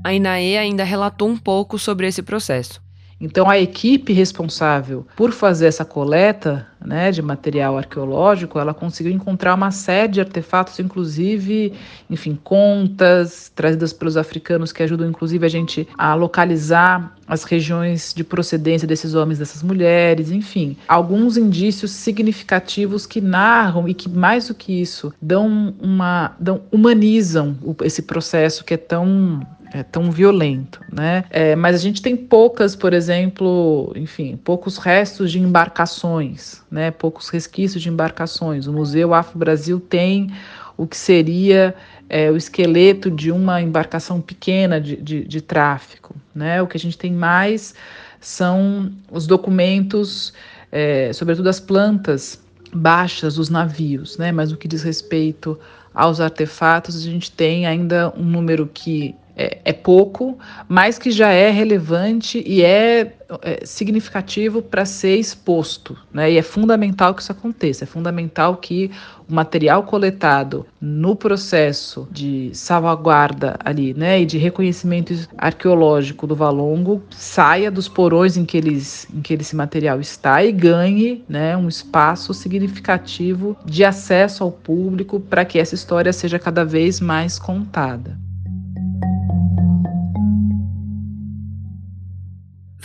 A 0.04 0.14
Inaê 0.14 0.58
ainda 0.58 0.84
relatou 0.84 1.30
um 1.30 1.38
pouco 1.38 1.78
sobre 1.78 2.08
esse 2.08 2.24
processo. 2.24 2.85
Então, 3.20 3.50
a 3.50 3.58
equipe 3.58 4.12
responsável 4.12 5.08
por 5.16 5.32
fazer 5.32 5.68
essa 5.68 5.86
coleta 5.86 6.68
né, 6.86 7.12
de 7.12 7.22
material 7.22 7.78
arqueológico, 7.78 8.60
ela 8.60 8.74
conseguiu 8.74 9.12
encontrar 9.12 9.56
uma 9.56 9.72
série 9.72 10.14
de 10.14 10.20
artefatos, 10.20 10.80
inclusive, 10.80 11.74
enfim, 12.10 12.38
contas 12.44 13.52
trazidas 13.56 13.92
pelos 13.92 14.18
africanos 14.18 14.72
que 14.72 14.84
ajudam, 14.84 15.10
inclusive, 15.10 15.46
a 15.46 15.50
gente 15.50 15.88
a 15.98 16.14
localizar 16.14 17.16
as 17.28 17.44
regiões 17.44 18.14
de 18.14 18.24
procedência 18.24 18.88
desses 18.88 19.16
homens, 19.16 19.40
dessas 19.40 19.64
mulheres, 19.64 20.30
enfim, 20.30 20.78
alguns 20.88 21.38
indícios 21.38 21.92
significativos 21.92 23.08
que 23.08 23.20
narram 23.20 23.88
e 23.88 23.94
que 23.94 24.08
mais 24.08 24.48
do 24.48 24.54
que 24.54 24.80
isso 24.80 25.12
dão 25.20 25.74
uma, 25.80 26.36
dão, 26.40 26.62
humanizam 26.72 27.58
esse 27.84 28.04
processo 28.04 28.64
que 28.64 28.76
é 28.76 28.78
tão 28.78 29.42
é 29.76 29.84
tão 29.84 30.10
violento, 30.10 30.80
né? 30.90 31.26
É, 31.30 31.54
mas 31.54 31.76
a 31.76 31.80
gente 31.80 32.02
tem 32.02 32.16
poucas, 32.16 32.78
por 32.78 32.94
exemplo, 32.94 33.92
enfim, 33.94 34.40
poucos 34.42 34.78
restos 34.78 35.30
de 35.30 35.38
embarcações, 35.38 36.64
né? 36.72 36.92
Poucos 36.92 37.28
resquícios 37.28 37.84
de 37.84 37.90
embarcações. 37.90 38.68
O 38.68 38.74
Museu 38.74 39.14
Afro 39.14 39.38
Brasil 39.38 39.78
tem 39.78 40.32
o 40.78 40.88
que 40.88 40.96
seria 40.96 41.76
é, 42.08 42.32
o 42.32 42.38
esqueleto 42.38 43.12
de 43.12 43.34
uma 43.34 43.62
embarcação 43.62 44.22
pequena 44.22 44.80
de, 44.80 44.96
de, 44.96 45.26
de 45.26 45.42
tráfico, 45.42 46.16
né? 46.34 46.62
O 46.62 46.68
que 46.68 46.78
a 46.78 46.80
gente 46.80 46.98
tem 46.98 47.12
mais 47.12 47.76
são 48.22 48.94
os 49.12 49.28
documentos, 49.28 50.34
é, 50.72 51.12
sobretudo 51.12 51.50
as 51.50 51.60
plantas 51.60 52.42
baixas 52.74 53.36
dos 53.36 53.50
navios, 53.50 54.18
né? 54.18 54.32
Mas 54.32 54.54
o 54.54 54.58
que 54.58 54.70
diz 54.70 54.84
respeito 54.84 55.60
aos 55.94 56.22
artefatos, 56.22 56.96
a 56.96 57.02
gente 57.02 57.30
tem 57.30 57.66
ainda 57.66 58.14
um 58.16 58.24
número 58.24 58.70
que 58.74 59.14
é, 59.36 59.60
é 59.66 59.74
pouco, 59.74 60.38
mas 60.68 60.98
que 60.98 61.12
já 61.12 61.30
é 61.30 61.50
relevante 61.50 62.42
e 62.46 62.64
é, 62.64 63.14
é 63.42 63.66
significativo 63.66 64.62
para 64.62 64.86
ser 64.86 65.18
exposto. 65.18 65.98
Né? 66.14 66.32
E 66.32 66.38
é 66.38 66.42
fundamental 66.42 67.14
que 67.14 67.22
isso 67.22 67.32
aconteça, 67.32 67.84
é 67.84 67.88
fundamental 67.88 68.58
que 68.58 68.90
o 69.28 69.34
material 69.34 69.84
coletado 69.84 70.66
no 70.80 71.16
processo 71.16 72.08
de 72.12 72.52
salvaguarda 72.54 73.58
ali, 73.66 73.94
né, 73.94 74.22
e 74.22 74.26
de 74.26 74.38
reconhecimento 74.38 75.14
arqueológico 75.36 76.28
do 76.28 76.36
Valongo 76.36 77.02
saia 77.10 77.72
dos 77.72 77.88
porões 77.88 78.38
em 78.38 78.46
que, 78.46 78.56
eles, 78.56 79.08
em 79.12 79.22
que 79.22 79.34
esse 79.34 79.56
material 79.56 80.00
está 80.00 80.44
e 80.44 80.52
ganhe 80.52 81.24
né, 81.28 81.58
um 81.58 81.68
espaço 81.68 82.34
significativo 82.34 83.58
de 83.66 83.84
acesso 83.84 84.44
ao 84.44 84.52
público 84.52 85.20
para 85.20 85.44
que 85.44 85.58
essa 85.58 85.74
história 85.74 86.14
seja 86.14 86.38
cada 86.38 86.64
vez 86.64 87.00
mais 87.00 87.40
contada. 87.40 88.18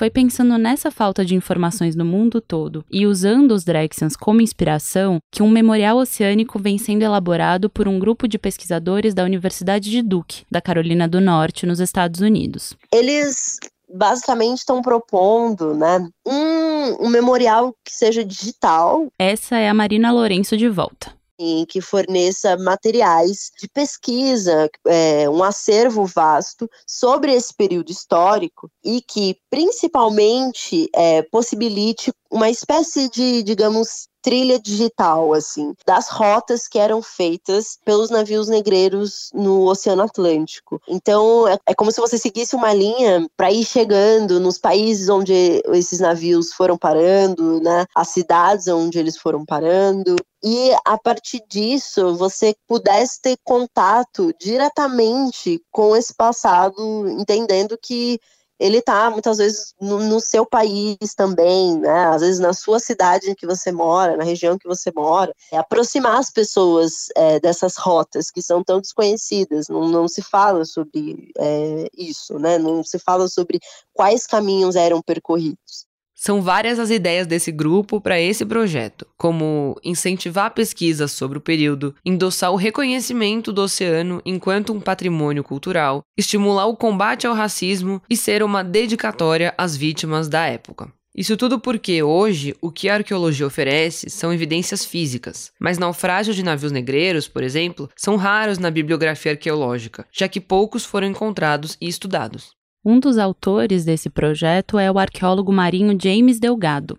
Foi 0.01 0.09
pensando 0.09 0.57
nessa 0.57 0.91
falta 0.91 1.23
de 1.27 1.35
informações 1.35 1.95
no 1.95 2.07
mundo 2.07 2.41
todo 2.41 2.83
e 2.91 3.07
usando 3.07 3.51
os 3.51 3.65
Drexians 3.65 4.17
como 4.17 4.41
inspiração 4.41 5.19
que 5.31 5.43
um 5.43 5.51
memorial 5.51 5.99
oceânico 5.99 6.59
vem 6.59 6.79
sendo 6.79 7.03
elaborado 7.03 7.69
por 7.69 7.87
um 7.87 7.99
grupo 7.99 8.27
de 8.27 8.39
pesquisadores 8.39 9.13
da 9.13 9.25
Universidade 9.25 9.91
de 9.91 10.01
Duke, 10.01 10.47
da 10.51 10.59
Carolina 10.59 11.07
do 11.07 11.21
Norte, 11.21 11.67
nos 11.67 11.81
Estados 11.81 12.23
Unidos. 12.23 12.75
Eles 12.91 13.59
basicamente 13.93 14.61
estão 14.61 14.81
propondo 14.81 15.75
né, 15.75 16.09
um, 16.27 17.05
um 17.05 17.09
memorial 17.11 17.75
que 17.85 17.93
seja 17.93 18.25
digital. 18.25 19.09
Essa 19.19 19.59
é 19.59 19.69
a 19.69 19.75
Marina 19.75 20.11
Lourenço 20.11 20.57
de 20.57 20.71
volta 20.71 21.20
que 21.69 21.81
forneça 21.81 22.57
materiais 22.57 23.51
de 23.59 23.69
pesquisa, 23.69 24.69
é, 24.87 25.29
um 25.29 25.43
acervo 25.43 26.05
vasto 26.05 26.69
sobre 26.87 27.33
esse 27.33 27.55
período 27.55 27.91
histórico 27.91 28.71
e 28.85 29.01
que, 29.01 29.37
principalmente, 29.49 30.89
é, 30.95 31.23
possibilite 31.23 32.13
uma 32.31 32.51
espécie 32.51 33.09
de, 33.09 33.43
digamos, 33.43 34.10
trilha 34.23 34.59
digital, 34.59 35.33
assim, 35.33 35.75
das 35.87 36.09
rotas 36.09 36.69
que 36.69 36.79
eram 36.79 37.03
feitas 37.03 37.79
pelos 37.85 38.11
navios 38.11 38.49
negreiros 38.49 39.31
no 39.33 39.67
Oceano 39.67 40.03
Atlântico. 40.03 40.81
Então, 40.89 41.49
é, 41.49 41.59
é 41.67 41.75
como 41.75 41.91
se 41.91 42.01
você 42.01 42.19
seguisse 42.19 42.55
uma 42.55 42.73
linha 42.73 43.27
para 43.37 43.51
ir 43.51 43.65
chegando 43.65 44.39
nos 44.41 44.59
países 44.59 45.09
onde 45.09 45.63
esses 45.73 46.01
navios 46.01 46.53
foram 46.53 46.77
parando, 46.77 47.61
né? 47.61 47.87
As 47.95 48.09
cidades 48.09 48.69
onde 48.69 48.99
eles 48.99 49.17
foram 49.17 49.45
parando. 49.45 50.17
E 50.43 50.71
a 50.87 50.97
partir 50.97 51.43
disso, 51.49 52.15
você 52.15 52.55
pudesse 52.67 53.21
ter 53.21 53.37
contato 53.45 54.33
diretamente 54.41 55.63
com 55.71 55.95
esse 55.95 56.15
passado, 56.15 57.09
entendendo 57.09 57.79
que 57.81 58.19
ele 58.61 58.79
está 58.79 59.11
muitas 59.11 59.39
vezes 59.39 59.75
no, 59.81 59.99
no, 59.99 60.21
seu 60.21 60.45
país 60.45 60.97
também, 61.17 61.79
né? 61.79 62.07
Às 62.09 62.21
vezes 62.21 62.39
na 62.39 62.53
sua 62.53 62.79
cidade 62.79 63.31
em 63.31 63.35
que 63.35 63.47
você 63.47 63.73
mora, 63.73 64.19
na 64.19 64.23
região 64.23 64.59
que 64.59 64.69
você 64.69 64.93
mora. 64.95 65.35
É 65.51 65.57
aproximar 65.57 66.19
as 66.19 66.31
pessoas 66.31 67.09
é, 67.17 67.41
dessas 67.41 67.77
rotas 67.77 68.31
que 68.31 68.43
são 68.43 68.63
tão 68.63 68.79
desconhecidas. 68.79 69.69
Não, 69.69 69.89
não 69.89 70.07
se 70.07 70.21
fala 70.21 70.67
sobre 70.67 71.33
é, 71.39 71.89
isso, 71.97 72.39
né? 72.39 72.59
Não 72.59 72.85
se 72.85 72.99
fala 72.99 73.27
sobre 73.29 73.59
quais 73.95 74.27
caminhos 74.27 74.77
eram 74.77 75.01
percorridos. 75.01 75.90
São 76.23 76.43
várias 76.43 76.79
as 76.79 76.91
ideias 76.91 77.27
desse 77.27 77.51
grupo 77.51 77.99
para 77.99 78.21
esse 78.21 78.45
projeto, 78.45 79.07
como 79.17 79.75
incentivar 79.83 80.45
a 80.45 80.51
pesquisa 80.51 81.09
sobre 81.09 81.39
o 81.39 81.41
período, 81.41 81.95
endossar 82.05 82.53
o 82.53 82.57
reconhecimento 82.57 83.51
do 83.51 83.63
oceano 83.63 84.21
enquanto 84.23 84.71
um 84.71 84.81
patrimônio 84.83 85.43
cultural, 85.43 86.03
estimular 86.19 86.67
o 86.67 86.77
combate 86.77 87.27
ao 87.27 87.33
racismo 87.33 88.03
e 88.11 88.19
ser 88.19 88.43
uma 88.43 88.63
dedicatória 88.63 89.55
às 89.57 89.75
vítimas 89.75 90.29
da 90.29 90.45
época. 90.45 90.93
Isso 91.17 91.39
tudo 91.39 91.59
porque 91.59 92.03
hoje 92.03 92.55
o 92.61 92.71
que 92.71 92.91
a 92.91 92.97
arqueologia 92.97 93.47
oferece 93.47 94.11
são 94.11 94.31
evidências 94.31 94.85
físicas, 94.85 95.51
mas 95.59 95.79
naufrágios 95.79 96.37
de 96.37 96.43
navios 96.43 96.71
negreiros, 96.71 97.29
por 97.29 97.43
exemplo, 97.43 97.89
são 97.97 98.17
raros 98.17 98.59
na 98.59 98.71
bibliografia 98.71 99.33
arqueológica, 99.33 100.07
já 100.13 100.29
que 100.29 100.39
poucos 100.39 100.85
foram 100.85 101.07
encontrados 101.07 101.79
e 101.81 101.89
estudados. 101.89 102.60
Um 102.83 102.99
dos 102.99 103.19
autores 103.19 103.85
desse 103.85 104.09
projeto 104.09 104.79
é 104.79 104.91
o 104.91 104.99
arqueólogo 104.99 105.53
marinho 105.53 105.95
James 106.03 106.41
Delgado. 106.41 106.99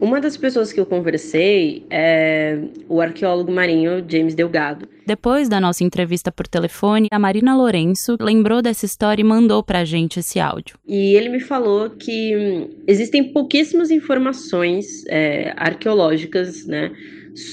Uma 0.00 0.20
das 0.20 0.36
pessoas 0.36 0.72
que 0.72 0.80
eu 0.80 0.86
conversei 0.86 1.84
é 1.88 2.58
o 2.88 3.00
arqueólogo 3.00 3.52
marinho 3.52 4.04
James 4.08 4.34
Delgado. 4.34 4.88
Depois 5.06 5.48
da 5.48 5.60
nossa 5.60 5.84
entrevista 5.84 6.32
por 6.32 6.48
telefone, 6.48 7.06
a 7.12 7.18
Marina 7.18 7.54
Lourenço 7.54 8.16
lembrou 8.20 8.60
dessa 8.60 8.86
história 8.86 9.20
e 9.20 9.24
mandou 9.24 9.62
pra 9.62 9.84
gente 9.84 10.18
esse 10.18 10.40
áudio. 10.40 10.76
E 10.84 11.14
ele 11.14 11.28
me 11.28 11.38
falou 11.38 11.90
que 11.90 12.36
hum, 12.36 12.70
existem 12.88 13.32
pouquíssimas 13.32 13.92
informações 13.92 15.04
é, 15.06 15.52
arqueológicas, 15.56 16.66
né, 16.66 16.90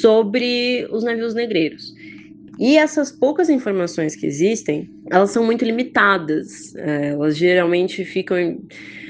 sobre 0.01 0.87
os 0.89 1.03
navios 1.03 1.35
negreiros. 1.35 1.93
E 2.59 2.77
essas 2.77 3.11
poucas 3.11 3.49
informações 3.49 4.15
que 4.15 4.25
existem, 4.25 4.89
elas 5.11 5.31
são 5.31 5.45
muito 5.45 5.63
limitadas. 5.63 6.75
É, 6.75 7.09
elas 7.09 7.37
geralmente 7.37 8.03
ficam 8.03 8.37
em, 8.37 8.59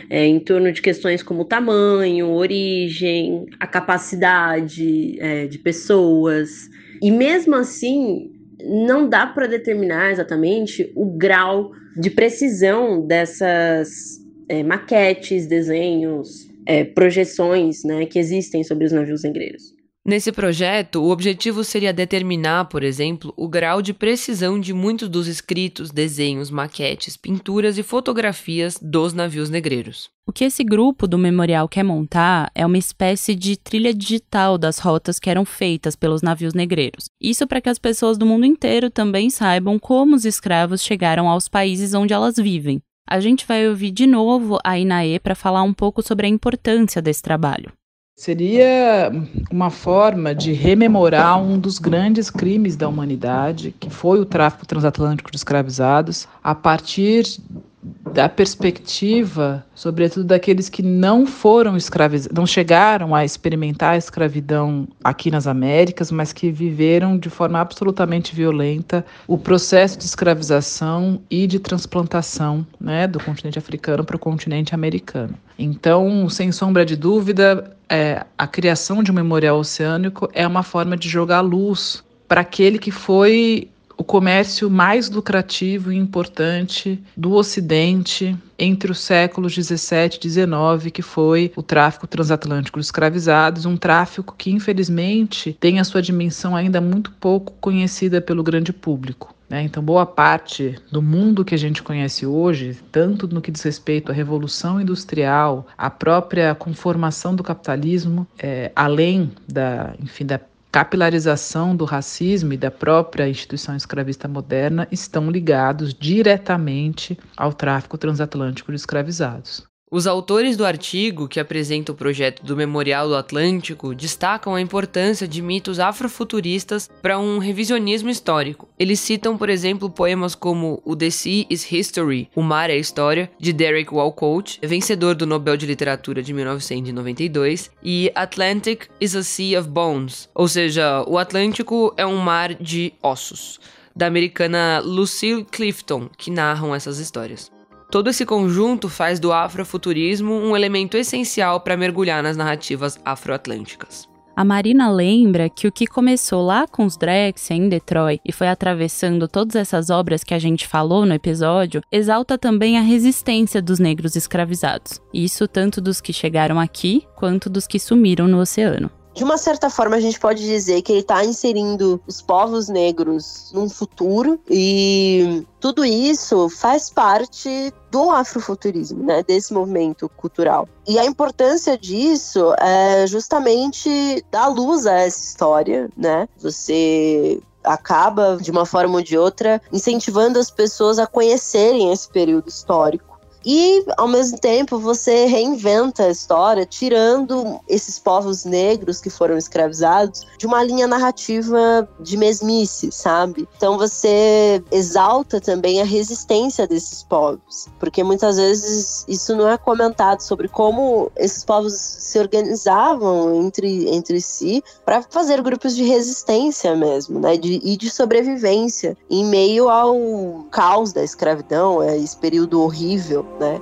é, 0.10 0.26
em, 0.26 0.40
torno 0.40 0.72
de 0.72 0.82
questões 0.82 1.24
como 1.24 1.46
tamanho, 1.46 2.28
origem, 2.30 3.46
a 3.60 3.66
capacidade 3.66 5.18
é, 5.20 5.48
de 5.48 5.58
pessoas. 5.60 6.70
E 7.02 7.10
mesmo 7.10 7.56
assim, 7.56 8.32
não 8.64 9.08
dá 9.08 9.26
para 9.26 9.48
determinar 9.48 10.12
exatamente 10.12 10.92
o 10.96 11.06
grau 11.06 11.72
de 11.96 12.10
precisão 12.10 13.06
dessas 13.06 14.22
é, 14.50 14.62
maquetes, 14.62 15.48
desenhos, 15.48 16.50
é, 16.66 16.84
projeções 16.84 17.84
né, 17.84 18.06
que 18.06 18.20
existem 18.20 18.64
sobre 18.64 18.86
os 18.86 18.92
navios 18.92 19.24
negreiros. 19.24 19.77
Nesse 20.08 20.32
projeto, 20.32 21.04
o 21.04 21.10
objetivo 21.10 21.66
seria 21.66 21.92
determinar, 21.92 22.70
por 22.70 22.82
exemplo, 22.82 23.34
o 23.36 23.46
grau 23.46 23.82
de 23.82 23.94
precisão 23.94 24.58
de 24.58 24.74
muitos 24.74 25.10
dos 25.10 25.28
escritos, 25.28 25.92
desenhos, 25.92 26.50
maquetes, 26.50 27.18
pinturas 27.18 27.78
e 27.78 27.84
fotografias 27.84 28.80
dos 28.82 29.12
navios 29.12 29.50
negreiros. 29.50 30.10
O 30.26 30.32
que 30.32 30.46
esse 30.46 30.64
grupo 30.64 31.10
do 31.10 31.18
memorial 31.18 31.68
quer 31.68 31.84
montar 31.84 32.50
é 32.56 32.66
uma 32.66 32.78
espécie 32.78 33.36
de 33.36 33.58
trilha 33.58 33.94
digital 33.94 34.58
das 34.58 34.80
rotas 34.80 35.20
que 35.20 35.30
eram 35.30 35.44
feitas 35.44 35.94
pelos 35.94 36.22
navios 36.22 36.54
negreiros. 36.54 37.10
Isso 37.22 37.46
para 37.46 37.60
que 37.60 37.68
as 37.68 37.78
pessoas 37.78 38.18
do 38.18 38.26
mundo 38.26 38.46
inteiro 38.46 38.90
também 38.90 39.30
saibam 39.30 39.78
como 39.78 40.16
os 40.16 40.24
escravos 40.24 40.82
chegaram 40.82 41.28
aos 41.28 41.50
países 41.50 41.94
onde 41.94 42.14
elas 42.14 42.38
vivem. 42.38 42.80
A 43.06 43.20
gente 43.20 43.46
vai 43.46 43.68
ouvir 43.68 43.92
de 43.92 44.08
novo 44.08 44.58
a 44.64 44.80
Inaê 44.80 45.20
para 45.20 45.36
falar 45.36 45.64
um 45.64 45.74
pouco 45.74 46.02
sobre 46.02 46.28
a 46.28 46.30
importância 46.30 47.02
desse 47.02 47.22
trabalho. 47.22 47.74
Seria 48.20 49.12
uma 49.52 49.70
forma 49.70 50.34
de 50.34 50.52
rememorar 50.52 51.40
um 51.40 51.60
dos 51.60 51.78
grandes 51.78 52.32
crimes 52.32 52.76
da 52.76 52.90
humanidade, 52.90 53.76
que 53.80 53.92
foi 53.92 54.20
o 54.20 54.26
tráfico 54.26 54.66
transatlântico 54.66 55.30
de 55.30 55.38
escravizados, 55.38 56.28
a 56.44 56.56
partir 56.56 57.40
da 57.84 58.28
perspectiva, 58.28 59.64
sobretudo 59.76 60.26
daqueles 60.26 60.68
que 60.68 60.82
não 60.82 61.26
foram 61.26 61.78
escravizados, 61.78 62.36
não 62.36 62.46
chegaram 62.46 63.14
a 63.14 63.24
experimentar 63.24 63.94
a 63.94 63.98
escravidão 63.98 64.88
aqui 65.04 65.30
nas 65.30 65.46
Américas, 65.46 66.12
mas 66.12 66.34
que 66.34 66.52
viveram 66.52 67.18
de 67.18 67.30
forma 67.30 67.60
absolutamente 67.60 68.36
violenta 68.36 69.06
o 69.28 69.38
processo 69.38 69.98
de 69.98 70.06
escravização 70.06 71.22
e 71.30 71.46
de 71.46 71.60
transplantação 71.60 72.66
né, 72.82 73.08
do 73.08 73.20
continente 73.20 73.60
africano 73.60 74.04
para 74.04 74.16
o 74.16 74.20
continente 74.20 74.74
americano. 74.74 75.36
Então, 75.58 76.28
sem 76.30 76.52
sombra 76.52 76.86
de 76.86 76.96
dúvida, 76.96 77.76
é, 77.88 78.26
a 78.38 78.48
criação 78.48 79.04
de 79.04 79.12
um 79.12 79.16
memorial 79.16 79.60
oceânico 79.60 80.30
é 80.34 80.46
uma 80.46 80.64
forma 80.64 80.98
de 80.98 81.08
jogar 81.08 81.42
luz 81.42 82.04
para 82.28 82.42
aquele 82.42 82.80
que 82.80 82.92
foi 82.92 83.70
o 83.98 84.04
comércio 84.04 84.70
mais 84.70 85.10
lucrativo 85.10 85.92
e 85.92 85.98
importante 85.98 87.04
do 87.16 87.34
Ocidente 87.34 88.38
entre 88.60 88.92
os 88.92 89.00
séculos 89.00 89.56
17 89.56 90.18
e 90.18 90.22
19, 90.22 90.92
que 90.92 91.02
foi 91.02 91.52
o 91.56 91.64
tráfico 91.64 92.08
transatlântico 92.08 92.80
de 92.80 92.86
escravizados, 92.86 93.66
um 93.66 93.76
tráfico 93.76 94.36
que 94.38 94.52
infelizmente 94.52 95.58
tem 95.60 95.80
a 95.80 95.84
sua 95.84 96.02
dimensão 96.02 96.56
ainda 96.56 96.80
muito 96.80 97.12
pouco 97.14 97.54
conhecida 97.60 98.22
pelo 98.22 98.44
grande 98.44 98.72
público. 98.72 99.36
Né? 99.50 99.64
Então, 99.64 99.82
boa 99.82 100.06
parte 100.06 100.76
do 100.92 101.02
mundo 101.02 101.46
que 101.46 101.56
a 101.56 101.58
gente 101.58 101.82
conhece 101.82 102.26
hoje, 102.26 102.78
tanto 102.92 103.28
no 103.28 103.42
que 103.42 103.50
diz 103.50 103.62
respeito 103.62 104.12
à 104.12 104.16
revolução 104.16 104.80
industrial, 104.82 105.66
à 105.78 105.90
própria 105.90 106.54
conformação 106.54 107.34
do 107.34 107.44
capitalismo, 107.44 108.28
é, 108.38 108.72
além 108.76 109.32
da, 109.48 109.94
enfim, 110.00 110.26
da 110.26 110.40
capilarização 110.78 111.76
do 111.76 111.86
racismo 111.86 112.54
e 112.54 112.58
da 112.58 112.70
própria 112.70 113.28
instituição 113.28 113.76
escravista 113.76 114.28
moderna 114.28 114.88
estão 114.92 115.32
ligados 115.32 115.92
diretamente 115.92 117.18
ao 117.36 117.52
tráfico 117.52 117.98
transatlântico 117.98 118.72
de 118.72 118.76
escravizados. 118.76 119.66
Os 119.90 120.06
autores 120.06 120.58
do 120.58 120.66
artigo 120.66 121.30
que 121.30 121.40
apresenta 121.40 121.94
o 121.94 121.96
projeto 121.96 122.44
do 122.44 122.58
Memorial 122.58 123.08
do 123.08 123.16
Atlântico 123.16 123.96
destacam 123.96 124.54
a 124.54 124.60
importância 124.60 125.26
de 125.26 125.42
mitos 125.42 125.80
afrofuturistas 125.80 126.90
para 127.02 127.18
um 127.18 127.38
revisionismo 127.38 128.10
histórico. 128.10 128.68
Eles 128.78 129.00
citam, 129.00 129.38
por 129.38 129.50
exemplo, 129.50 129.90
poemas 129.90 130.36
como 130.36 130.82
O 130.84 130.94
The 130.94 131.10
Sea 131.10 131.46
is 131.50 131.72
History, 131.72 132.30
O 132.36 132.42
Mar 132.42 132.70
é 132.70 132.76
História, 132.76 133.32
de 133.40 133.54
Derek 133.54 133.94
Walcott, 133.94 134.60
vencedor 134.62 135.16
do 135.16 135.26
Nobel 135.26 135.56
de 135.56 135.66
Literatura 135.66 136.22
de 136.22 136.34
1992, 136.34 137.72
e 137.82 138.12
Atlantic 138.14 138.90
is 139.00 139.16
a 139.16 139.24
Sea 139.24 139.58
of 139.58 139.70
Bones, 139.70 140.28
ou 140.36 140.50
seja, 140.50 141.02
o 141.08 141.18
Atlântico 141.18 141.94
é 141.96 142.06
um 142.06 142.18
mar 142.18 142.54
de 142.56 142.92
ossos, 143.02 143.58
da 143.96 144.06
americana 144.06 144.82
Lucille 144.84 145.46
Clifton, 145.46 146.10
que 146.18 146.30
narram 146.30 146.76
essas 146.76 147.00
histórias. 147.00 147.56
Todo 147.90 148.10
esse 148.10 148.26
conjunto 148.26 148.90
faz 148.90 149.18
do 149.18 149.32
afrofuturismo 149.32 150.34
um 150.34 150.56
elemento 150.56 150.98
essencial 150.98 151.62
para 151.62 151.78
mergulhar 151.78 152.22
nas 152.22 152.36
narrativas 152.36 153.00
afroatlânticas. 153.06 154.10
A 154.36 154.44
Marina 154.44 154.92
lembra 154.92 155.50
que 155.50 155.68
o 155.68 155.72
que 155.72 155.88
começou 155.88 156.46
lá 156.46 156.68
com 156.68 156.86
os 156.86 156.96
Drexia 156.96 157.56
em 157.56 157.70
Detroit 157.70 158.22
e 158.24 158.32
foi 158.32 158.48
atravessando 158.50 159.28
todas 159.28 159.56
essas 159.56 159.90
obras 159.90 160.24
que 160.24 160.34
a 160.34 160.38
gente 160.38 160.68
falou 160.68 161.08
no 161.08 161.14
episódio, 161.14 161.82
exalta 161.92 162.38
também 162.38 162.78
a 162.78 162.82
resistência 162.82 163.62
dos 163.62 163.80
negros 163.80 164.16
escravizados. 164.16 165.02
Isso 165.12 165.48
tanto 165.48 165.82
dos 165.82 166.00
que 166.00 166.14
chegaram 166.14 166.60
aqui 166.60 167.04
quanto 167.16 167.50
dos 167.50 167.66
que 167.66 167.80
sumiram 167.80 168.28
no 168.28 168.40
oceano 168.40 168.92
de 169.18 169.24
uma 169.24 169.38
certa 169.38 169.68
forma, 169.68 169.96
a 169.96 170.00
gente 170.00 170.20
pode 170.20 170.44
dizer 170.44 170.84
que 170.84 170.92
ele 170.92 171.00
está 171.00 171.26
inserindo 171.26 172.00
os 172.06 172.22
povos 172.22 172.70
negros 172.70 173.52
num 173.52 173.68
futuro 173.68 174.40
e 174.48 175.44
tudo 175.60 175.84
isso 175.84 176.48
faz 176.50 176.92
parte 176.92 177.74
do 177.90 178.12
afrofuturismo, 178.12 179.04
né, 179.04 179.24
desse 179.24 179.52
movimento 179.52 180.08
cultural. 180.10 180.70
E 180.88 181.00
a 181.00 181.06
importância 181.06 181.76
disso 181.76 182.54
é 182.60 183.08
justamente 183.08 184.24
dar 184.30 184.50
luz 184.50 184.86
a 184.86 184.94
essa 184.94 185.20
história, 185.20 185.90
né? 185.98 186.30
Você 186.38 187.42
acaba, 187.64 188.38
de 188.40 188.52
uma 188.52 188.68
forma 188.68 188.98
ou 188.98 189.04
de 189.04 189.18
outra, 189.18 189.60
incentivando 189.74 190.38
as 190.38 190.52
pessoas 190.52 191.00
a 191.00 191.08
conhecerem 191.08 191.92
esse 191.92 192.08
período 192.08 192.50
histórico 192.50 193.17
E, 193.50 193.82
ao 193.96 194.10
mesmo 194.10 194.38
tempo, 194.38 194.78
você 194.78 195.26
reinventa 195.26 196.04
a 196.04 196.10
história, 196.10 196.66
tirando 196.66 197.62
esses 197.66 197.98
povos 197.98 198.44
negros 198.44 199.00
que 199.00 199.10
foram 199.10 199.38
escravizados 199.38 200.28
de 200.38 200.46
uma 200.46 200.62
linha 200.62 200.86
narrativa 200.86 201.88
de 201.98 202.18
mesmice, 202.18 202.92
sabe? 202.92 203.48
Então 203.56 203.78
você 203.78 204.62
exalta 204.70 205.40
também 205.40 205.82
a 205.82 205.86
resistência 205.86 206.68
desses 206.68 207.04
povos, 207.04 207.70
porque 207.80 208.04
muitas 208.04 208.36
vezes 208.36 209.06
isso 209.08 209.34
não 209.34 209.48
é 209.48 209.58
comentado 209.58 210.20
sobre 210.20 210.50
como 210.50 211.10
esses 211.16 211.46
povos 211.46 211.74
se 211.74 212.20
organizavam 212.20 213.34
entre, 213.46 213.88
entre 213.88 214.20
si 214.20 214.62
para 214.84 215.02
fazer 215.04 215.42
grupos 215.42 215.74
de 215.74 215.84
resistência 215.84 216.76
mesmo, 216.76 217.18
né? 217.18 217.38
De, 217.38 217.62
e 217.64 217.78
de 217.78 217.90
sobrevivência 217.90 218.98
em 219.10 219.24
meio 219.24 219.70
ao 219.70 220.46
caos 220.52 220.92
da 220.92 221.02
escravidão, 221.02 221.82
é 221.82 221.98
esse 221.98 222.18
período 222.18 222.62
horrível, 222.62 223.26
né? 223.40 223.62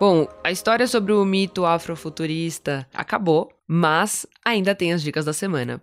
Bom, 0.00 0.28
a 0.44 0.52
história 0.52 0.86
sobre 0.86 1.12
o 1.12 1.24
mito 1.24 1.66
afrofuturista 1.66 2.86
acabou, 2.94 3.50
mas 3.66 4.24
ainda 4.44 4.72
tem 4.74 4.92
as 4.92 5.02
dicas 5.02 5.24
da 5.24 5.32
semana. 5.32 5.82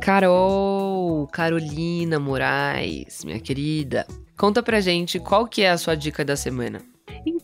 Carol, 0.00 1.26
Carolina 1.26 2.18
Moraes, 2.18 3.22
minha 3.22 3.38
querida, 3.38 4.06
conta 4.36 4.62
pra 4.62 4.80
gente 4.80 5.20
qual 5.20 5.46
que 5.46 5.60
é 5.60 5.70
a 5.70 5.76
sua 5.76 5.94
dica 5.94 6.24
da 6.24 6.36
semana. 6.36 6.80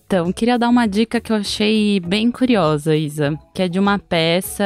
Então, 0.07 0.33
queria 0.33 0.57
dar 0.57 0.69
uma 0.69 0.87
dica 0.87 1.21
que 1.21 1.33
eu 1.33 1.37
achei 1.37 1.99
bem 1.99 2.31
curiosa, 2.31 2.95
Isa, 2.95 3.37
que 3.53 3.61
é 3.61 3.69
de 3.69 3.81
uma 3.81 3.99
peça 3.99 4.65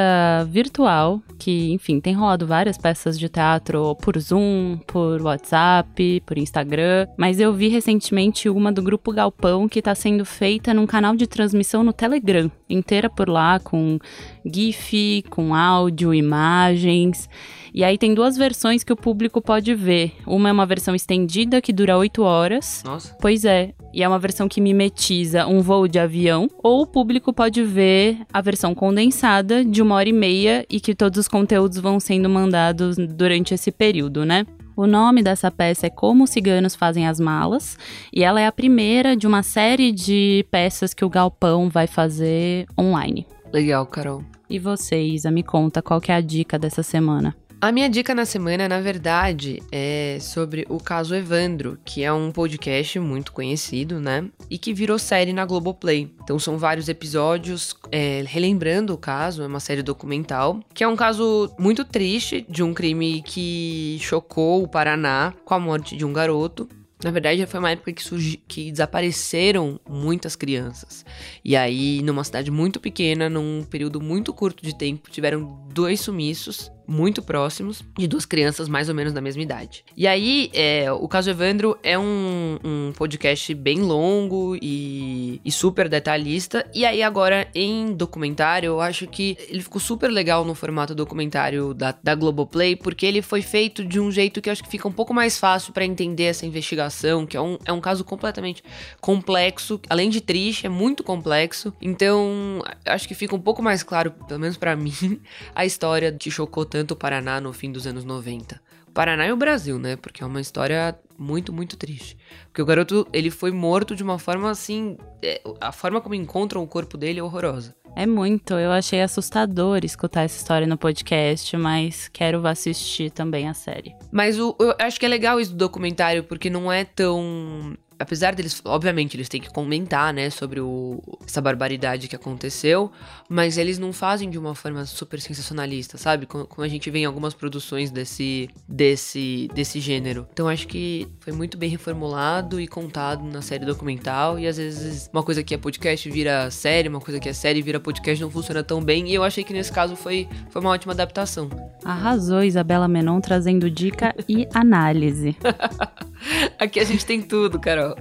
virtual, 0.51 1.23
que, 1.39 1.73
enfim, 1.73 1.99
tem 1.99 2.13
rolado 2.13 2.47
várias 2.47 2.77
peças 2.77 3.19
de 3.19 3.27
teatro 3.27 3.97
por 4.03 4.19
Zoom, 4.19 4.77
por 4.87 5.23
WhatsApp, 5.23 6.23
por 6.27 6.37
Instagram, 6.37 7.07
mas 7.17 7.41
eu 7.41 7.55
vi 7.55 7.69
recentemente 7.69 8.51
uma 8.51 8.71
do 8.71 8.83
Grupo 8.83 9.15
Galpão 9.15 9.67
que 9.67 9.79
está 9.79 9.95
sendo 9.95 10.27
feita 10.27 10.75
num 10.75 10.87
canal 10.87 11.17
de 11.17 11.27
transmissão 11.27 11.83
no 11.83 11.95
Telegram, 11.95 12.51
inteira 12.71 13.11
por 13.11 13.29
lá, 13.29 13.59
com 13.59 13.99
GIF, 14.45 15.25
com 15.29 15.55
áudio, 15.55 16.15
imagens. 16.15 17.29
E 17.73 17.85
aí 17.85 17.97
tem 17.97 18.15
duas 18.15 18.37
versões 18.37 18.83
que 18.83 18.93
o 18.93 18.97
público 18.97 19.41
pode 19.41 19.75
ver. 19.75 20.13
Uma 20.27 20.49
é 20.49 20.53
uma 20.53 20.67
versão 20.67 20.95
estendida 20.95 21.61
que 21.61 21.73
dura 21.73 21.97
8 21.97 22.23
horas. 22.23 22.83
Nossa. 22.85 23.17
Pois 23.21 23.45
é. 23.45 23.73
E 23.93 24.03
é 24.03 24.09
uma 24.09 24.19
versão 24.19 24.49
que 24.49 24.61
mimetiza 24.61 25.47
um 25.47 25.61
voo 25.61 25.87
de 25.87 25.99
avião. 25.99 26.49
Ou 26.63 26.83
o 26.83 26.87
público 26.87 27.33
pode 27.33 27.63
ver 27.63 28.19
a 28.33 28.41
versão 28.41 28.75
condensada 28.75 29.65
de 29.65 29.83
uma 29.83 29.95
hora 29.95 30.09
e 30.09 30.13
meia 30.13 30.65
e 30.69 30.81
que 30.81 30.95
todos 30.95 31.19
os 31.19 31.29
conteúdos 31.29 31.79
vão 31.79 32.01
sendo 32.01 32.29
mandados 32.29 32.97
durante 32.97 33.55
esse 33.55 33.71
período, 33.71 34.25
né? 34.25 34.45
O 34.81 34.87
nome 34.87 35.23
dessa 35.23 35.51
peça 35.51 35.89
é 35.89 35.91
Como 35.91 36.25
os 36.25 36.31
Ciganos 36.31 36.75
Fazem 36.75 37.07
as 37.07 37.21
Malas, 37.21 37.77
e 38.11 38.25
ela 38.25 38.41
é 38.41 38.47
a 38.47 38.51
primeira 38.51 39.15
de 39.15 39.27
uma 39.27 39.43
série 39.43 39.93
de 39.93 40.43
peças 40.51 40.95
que 40.95 41.05
o 41.05 41.11
Galpão 41.11 41.69
vai 41.69 41.87
fazer 41.87 42.65
online. 42.81 43.27
Legal, 43.53 43.85
Carol. 43.85 44.25
E 44.49 44.59
você, 44.59 44.99
Isa, 44.99 45.31
me 45.31 45.43
conta 45.43 45.83
qual 45.83 46.01
que 46.01 46.11
é 46.11 46.15
a 46.15 46.21
dica 46.23 46.59
dessa 46.59 46.83
semana. 46.83 47.37
A 47.63 47.71
minha 47.71 47.91
dica 47.91 48.15
na 48.15 48.25
semana, 48.25 48.67
na 48.67 48.81
verdade, 48.81 49.63
é 49.71 50.17
sobre 50.19 50.65
o 50.71 50.81
caso 50.81 51.15
Evandro, 51.15 51.79
que 51.85 52.03
é 52.03 52.11
um 52.11 52.33
podcast 52.33 52.99
muito 52.99 53.33
conhecido, 53.33 54.01
né? 54.01 54.27
E 54.49 54.57
que 54.57 54.73
virou 54.73 54.99
série 54.99 55.31
na 55.35 55.45
Globoplay. 55.45 56.11
Então 56.25 56.39
são 56.39 56.57
vários 56.57 56.89
episódios 56.89 57.77
é, 57.93 58.25
relembrando 58.27 58.95
o 58.95 58.99
caso, 58.99 59.43
é 59.43 59.47
uma 59.47 59.61
série 59.61 59.83
documental, 59.83 60.59
que 60.73 60.83
é 60.83 60.89
um 60.89 60.97
caso 60.97 61.55
muito 61.59 61.85
triste 61.85 62.47
de 62.49 62.63
um 62.63 62.73
crime 62.73 63.21
que 63.21 63.99
chocou 64.01 64.63
o 64.63 64.69
Paraná 64.69 65.35
com 65.45 65.53
a 65.53 65.61
morte 65.61 65.95
de 65.95 66.05
um 66.07 66.15
garoto. 66.15 66.67
Na 67.05 67.11
verdade, 67.11 67.45
foi 67.45 67.61
uma 67.61 67.71
época 67.71 67.93
que, 67.93 68.03
surgi, 68.03 68.39
que 68.49 68.71
desapareceram 68.71 69.79
muitas 69.89 70.35
crianças. 70.35 71.05
E 71.45 71.57
aí, 71.57 72.03
numa 72.03 72.25
cidade 72.25 72.51
muito 72.51 72.81
pequena, 72.81 73.29
num 73.29 73.65
período 73.65 74.01
muito 74.01 74.33
curto 74.33 74.63
de 74.63 74.75
tempo, 74.75 75.11
tiveram 75.11 75.67
dois 75.73 76.01
sumiços 76.01 76.71
muito 76.91 77.23
próximos 77.23 77.85
de 77.97 78.09
duas 78.09 78.27
crianças 78.27 78.69
mais 78.69 78.89
ou 78.89 78.95
menos 78.95 79.13
da 79.13 79.21
mesma 79.21 79.43
idade. 79.43 79.85
E 79.97 80.07
aí, 80.07 80.51
é, 80.53 80.91
o 80.91 81.07
caso 81.07 81.31
Evandro 81.31 81.79
é 81.83 81.97
um, 81.97 82.59
um 82.65 82.93
podcast 82.97 83.55
bem 83.55 83.81
longo 83.81 84.57
e, 84.61 85.41
e, 85.45 85.53
super 85.53 85.89
detalhista. 85.89 86.69
E 86.75 86.85
aí, 86.85 87.03
agora 87.03 87.47
em 87.55 87.93
documentário, 87.93 88.67
eu 88.67 88.81
acho 88.81 89.07
que 89.07 89.39
ele 89.49 89.63
ficou 89.63 89.81
super 89.81 90.11
legal 90.11 90.45
no 90.45 90.55
formato 90.55 90.95
documentário 90.95 91.73
da, 91.73 91.95
da 92.03 92.15
Globoplay, 92.15 92.75
porque 92.75 93.07
ele 93.07 93.23
foi 93.23 93.41
feito 93.41 93.85
de 93.85 94.01
um 94.01 94.11
jeito 94.11 94.41
que 94.41 94.49
eu 94.49 94.53
acho 94.53 94.65
que 94.65 94.69
fica 94.69 94.89
um 94.89 94.93
pouco 94.93 95.15
mais 95.15 95.39
fácil 95.39 95.73
para 95.73 95.85
entender 95.85 96.25
essa 96.25 96.45
investigação, 96.45 97.25
que 97.25 97.37
é 97.37 97.41
um, 97.41 97.57
é 97.65 97.73
um 97.73 97.81
caso 97.81 98.03
completamente 98.03 98.65
complexo, 99.01 99.81
além 99.89 100.11
de 100.11 100.21
triste, 100.21 100.67
é 100.67 100.69
muito 100.69 101.05
complexo. 101.05 101.73
Então, 101.81 102.63
acho 102.85 103.07
que 103.07 103.15
fica 103.15 103.37
um 103.37 103.41
pouco 103.41 103.63
mais 103.63 103.85
claro, 103.85 104.11
pelo 104.27 104.41
menos 104.41 104.57
para 104.57 104.75
mim, 104.77 105.21
a 105.55 105.65
história 105.65 106.11
que 106.13 106.31
chocou 106.31 106.65
tanto 106.81 106.93
o 106.93 106.97
Paraná 106.97 107.41
no 107.41 107.53
fim 107.53 107.71
dos 107.71 107.87
anos 107.87 108.05
90. 108.05 108.61
O 108.89 108.93
Paraná 108.93 109.27
e 109.27 109.33
o 109.33 109.37
Brasil, 109.37 109.79
né? 109.79 109.97
Porque 109.97 110.23
é 110.23 110.27
uma 110.27 110.41
história 110.41 110.99
muito, 111.19 111.53
muito 111.53 111.77
triste. 111.77 112.17
Porque 112.47 112.63
o 112.63 112.65
garoto, 112.65 113.07
ele 113.13 113.31
foi 113.31 113.53
morto 113.53 113.95
de 113.95 114.03
uma 114.03 114.19
forma 114.19 114.51
assim. 114.51 114.97
É, 115.23 115.41
a 115.61 115.71
forma 115.71 116.01
como 116.01 116.15
encontram 116.15 116.63
o 116.63 116.67
corpo 116.67 116.97
dele 116.97 117.21
é 117.21 117.23
horrorosa. 117.23 117.75
É 117.95 118.07
muito. 118.07 118.55
Eu 118.55 118.73
achei 118.73 119.03
assustador 119.03 119.85
escutar 119.85 120.23
essa 120.23 120.39
história 120.39 120.67
no 120.67 120.79
podcast, 120.79 121.55
mas 121.57 122.09
quero 122.09 122.47
assistir 122.47 123.11
também 123.11 123.49
a 123.49 123.55
série. 123.55 123.95
Mas 124.11 124.39
o, 124.39 124.57
eu 124.59 124.75
acho 124.79 124.99
que 124.99 125.05
é 125.05 125.09
legal 125.09 125.39
isso 125.39 125.53
do 125.53 125.59
documentário, 125.59 126.25
porque 126.25 126.49
não 126.49 126.73
é 126.73 126.85
tão 126.85 127.77
apesar 128.01 128.35
deles, 128.35 128.61
obviamente, 128.65 129.15
eles 129.17 129.29
têm 129.29 129.41
que 129.41 129.51
comentar, 129.51 130.13
né, 130.13 130.31
sobre 130.31 130.59
o, 130.59 131.03
essa 131.27 131.41
barbaridade 131.41 132.09
que 132.09 132.17
aconteceu, 132.17 132.91
mas 133.29 133.59
eles 133.59 133.79
não 133.79 133.93
fazem 133.93 134.31
de 134.31 134.39
uma 134.39 134.55
forma 134.55 134.87
super 134.87 135.21
sensacionalista, 135.21 135.99
sabe? 135.99 136.25
Como, 136.25 136.47
como, 136.47 136.65
a 136.65 136.69
gente 136.69 136.91
vê 136.91 137.01
em 137.01 137.05
algumas 137.05 137.35
produções 137.35 137.91
desse, 137.91 138.49
desse, 138.67 139.49
desse 139.55 139.81
gênero. 139.81 140.27
Então 140.33 140.49
acho 140.49 140.67
que 140.67 141.07
foi 141.21 141.33
muito 141.33 141.59
bem 141.59 141.69
reformulado 141.69 142.59
e 142.59 142.67
contado 142.67 143.23
na 143.23 143.43
série 143.43 143.67
documental, 143.67 144.39
e 144.39 144.47
às 144.47 144.57
vezes 144.57 145.11
uma 145.13 145.23
coisa 145.23 145.43
que 145.43 145.55
é 145.55 145.59
podcast 145.59 146.09
vira 146.11 146.51
série, 146.51 146.89
uma 146.89 147.01
coisa 147.01 147.21
que 147.21 147.29
é 147.29 147.33
série 147.35 147.61
vira 147.61 147.79
podcast 147.79 148.23
não 148.23 148.31
funciona 148.31 148.65
tão 148.65 148.83
bem, 148.83 149.09
e 149.09 149.15
eu 149.15 149.23
achei 149.23 149.45
que 149.45 149.53
nesse 149.53 149.71
caso 149.71 149.95
foi, 149.95 150.27
foi 150.49 150.63
uma 150.63 150.71
ótima 150.71 150.95
adaptação. 150.95 151.51
Arrasou, 151.85 152.43
Isabela 152.43 152.89
Menon, 152.89 153.21
trazendo 153.21 153.71
dica 153.71 154.15
e 154.27 154.49
análise. 154.55 155.37
Aqui 156.59 156.81
a 156.81 156.85
gente 156.85 157.05
tem 157.05 157.23
tudo, 157.23 157.59
Carol. 157.59 157.97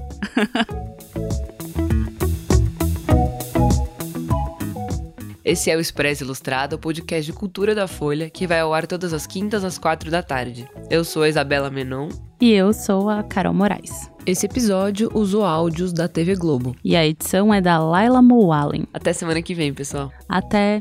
Esse 5.50 5.72
é 5.72 5.76
o 5.76 5.80
Expresso 5.80 6.24
Ilustrado, 6.24 6.76
o 6.76 6.80
podcast 6.80 7.26
de 7.26 7.36
cultura 7.36 7.74
da 7.74 7.88
Folha, 7.88 8.30
que 8.30 8.46
vai 8.46 8.60
ao 8.60 8.72
ar 8.72 8.86
todas 8.86 9.14
as 9.14 9.26
quintas 9.26 9.64
às 9.64 9.80
quatro 9.80 10.12
da 10.12 10.22
tarde. 10.22 10.70
Eu 10.92 11.04
sou 11.04 11.24
a 11.24 11.30
Isabela 11.30 11.72
Menon. 11.72 12.10
E 12.40 12.52
eu 12.52 12.72
sou 12.72 13.10
a 13.10 13.24
Carol 13.24 13.54
Moraes. 13.54 14.12
Esse 14.28 14.46
episódio 14.46 15.10
usou 15.12 15.44
áudios 15.44 15.92
da 15.92 16.08
TV 16.08 16.36
Globo. 16.36 16.76
E 16.84 16.96
a 16.96 17.04
edição 17.04 17.52
é 17.52 17.60
da 17.60 17.80
Laila 17.80 18.22
Moalen. 18.22 18.86
Até 18.94 19.12
semana 19.12 19.42
que 19.42 19.56
vem, 19.56 19.74
pessoal. 19.74 20.12
Até! 20.30 20.80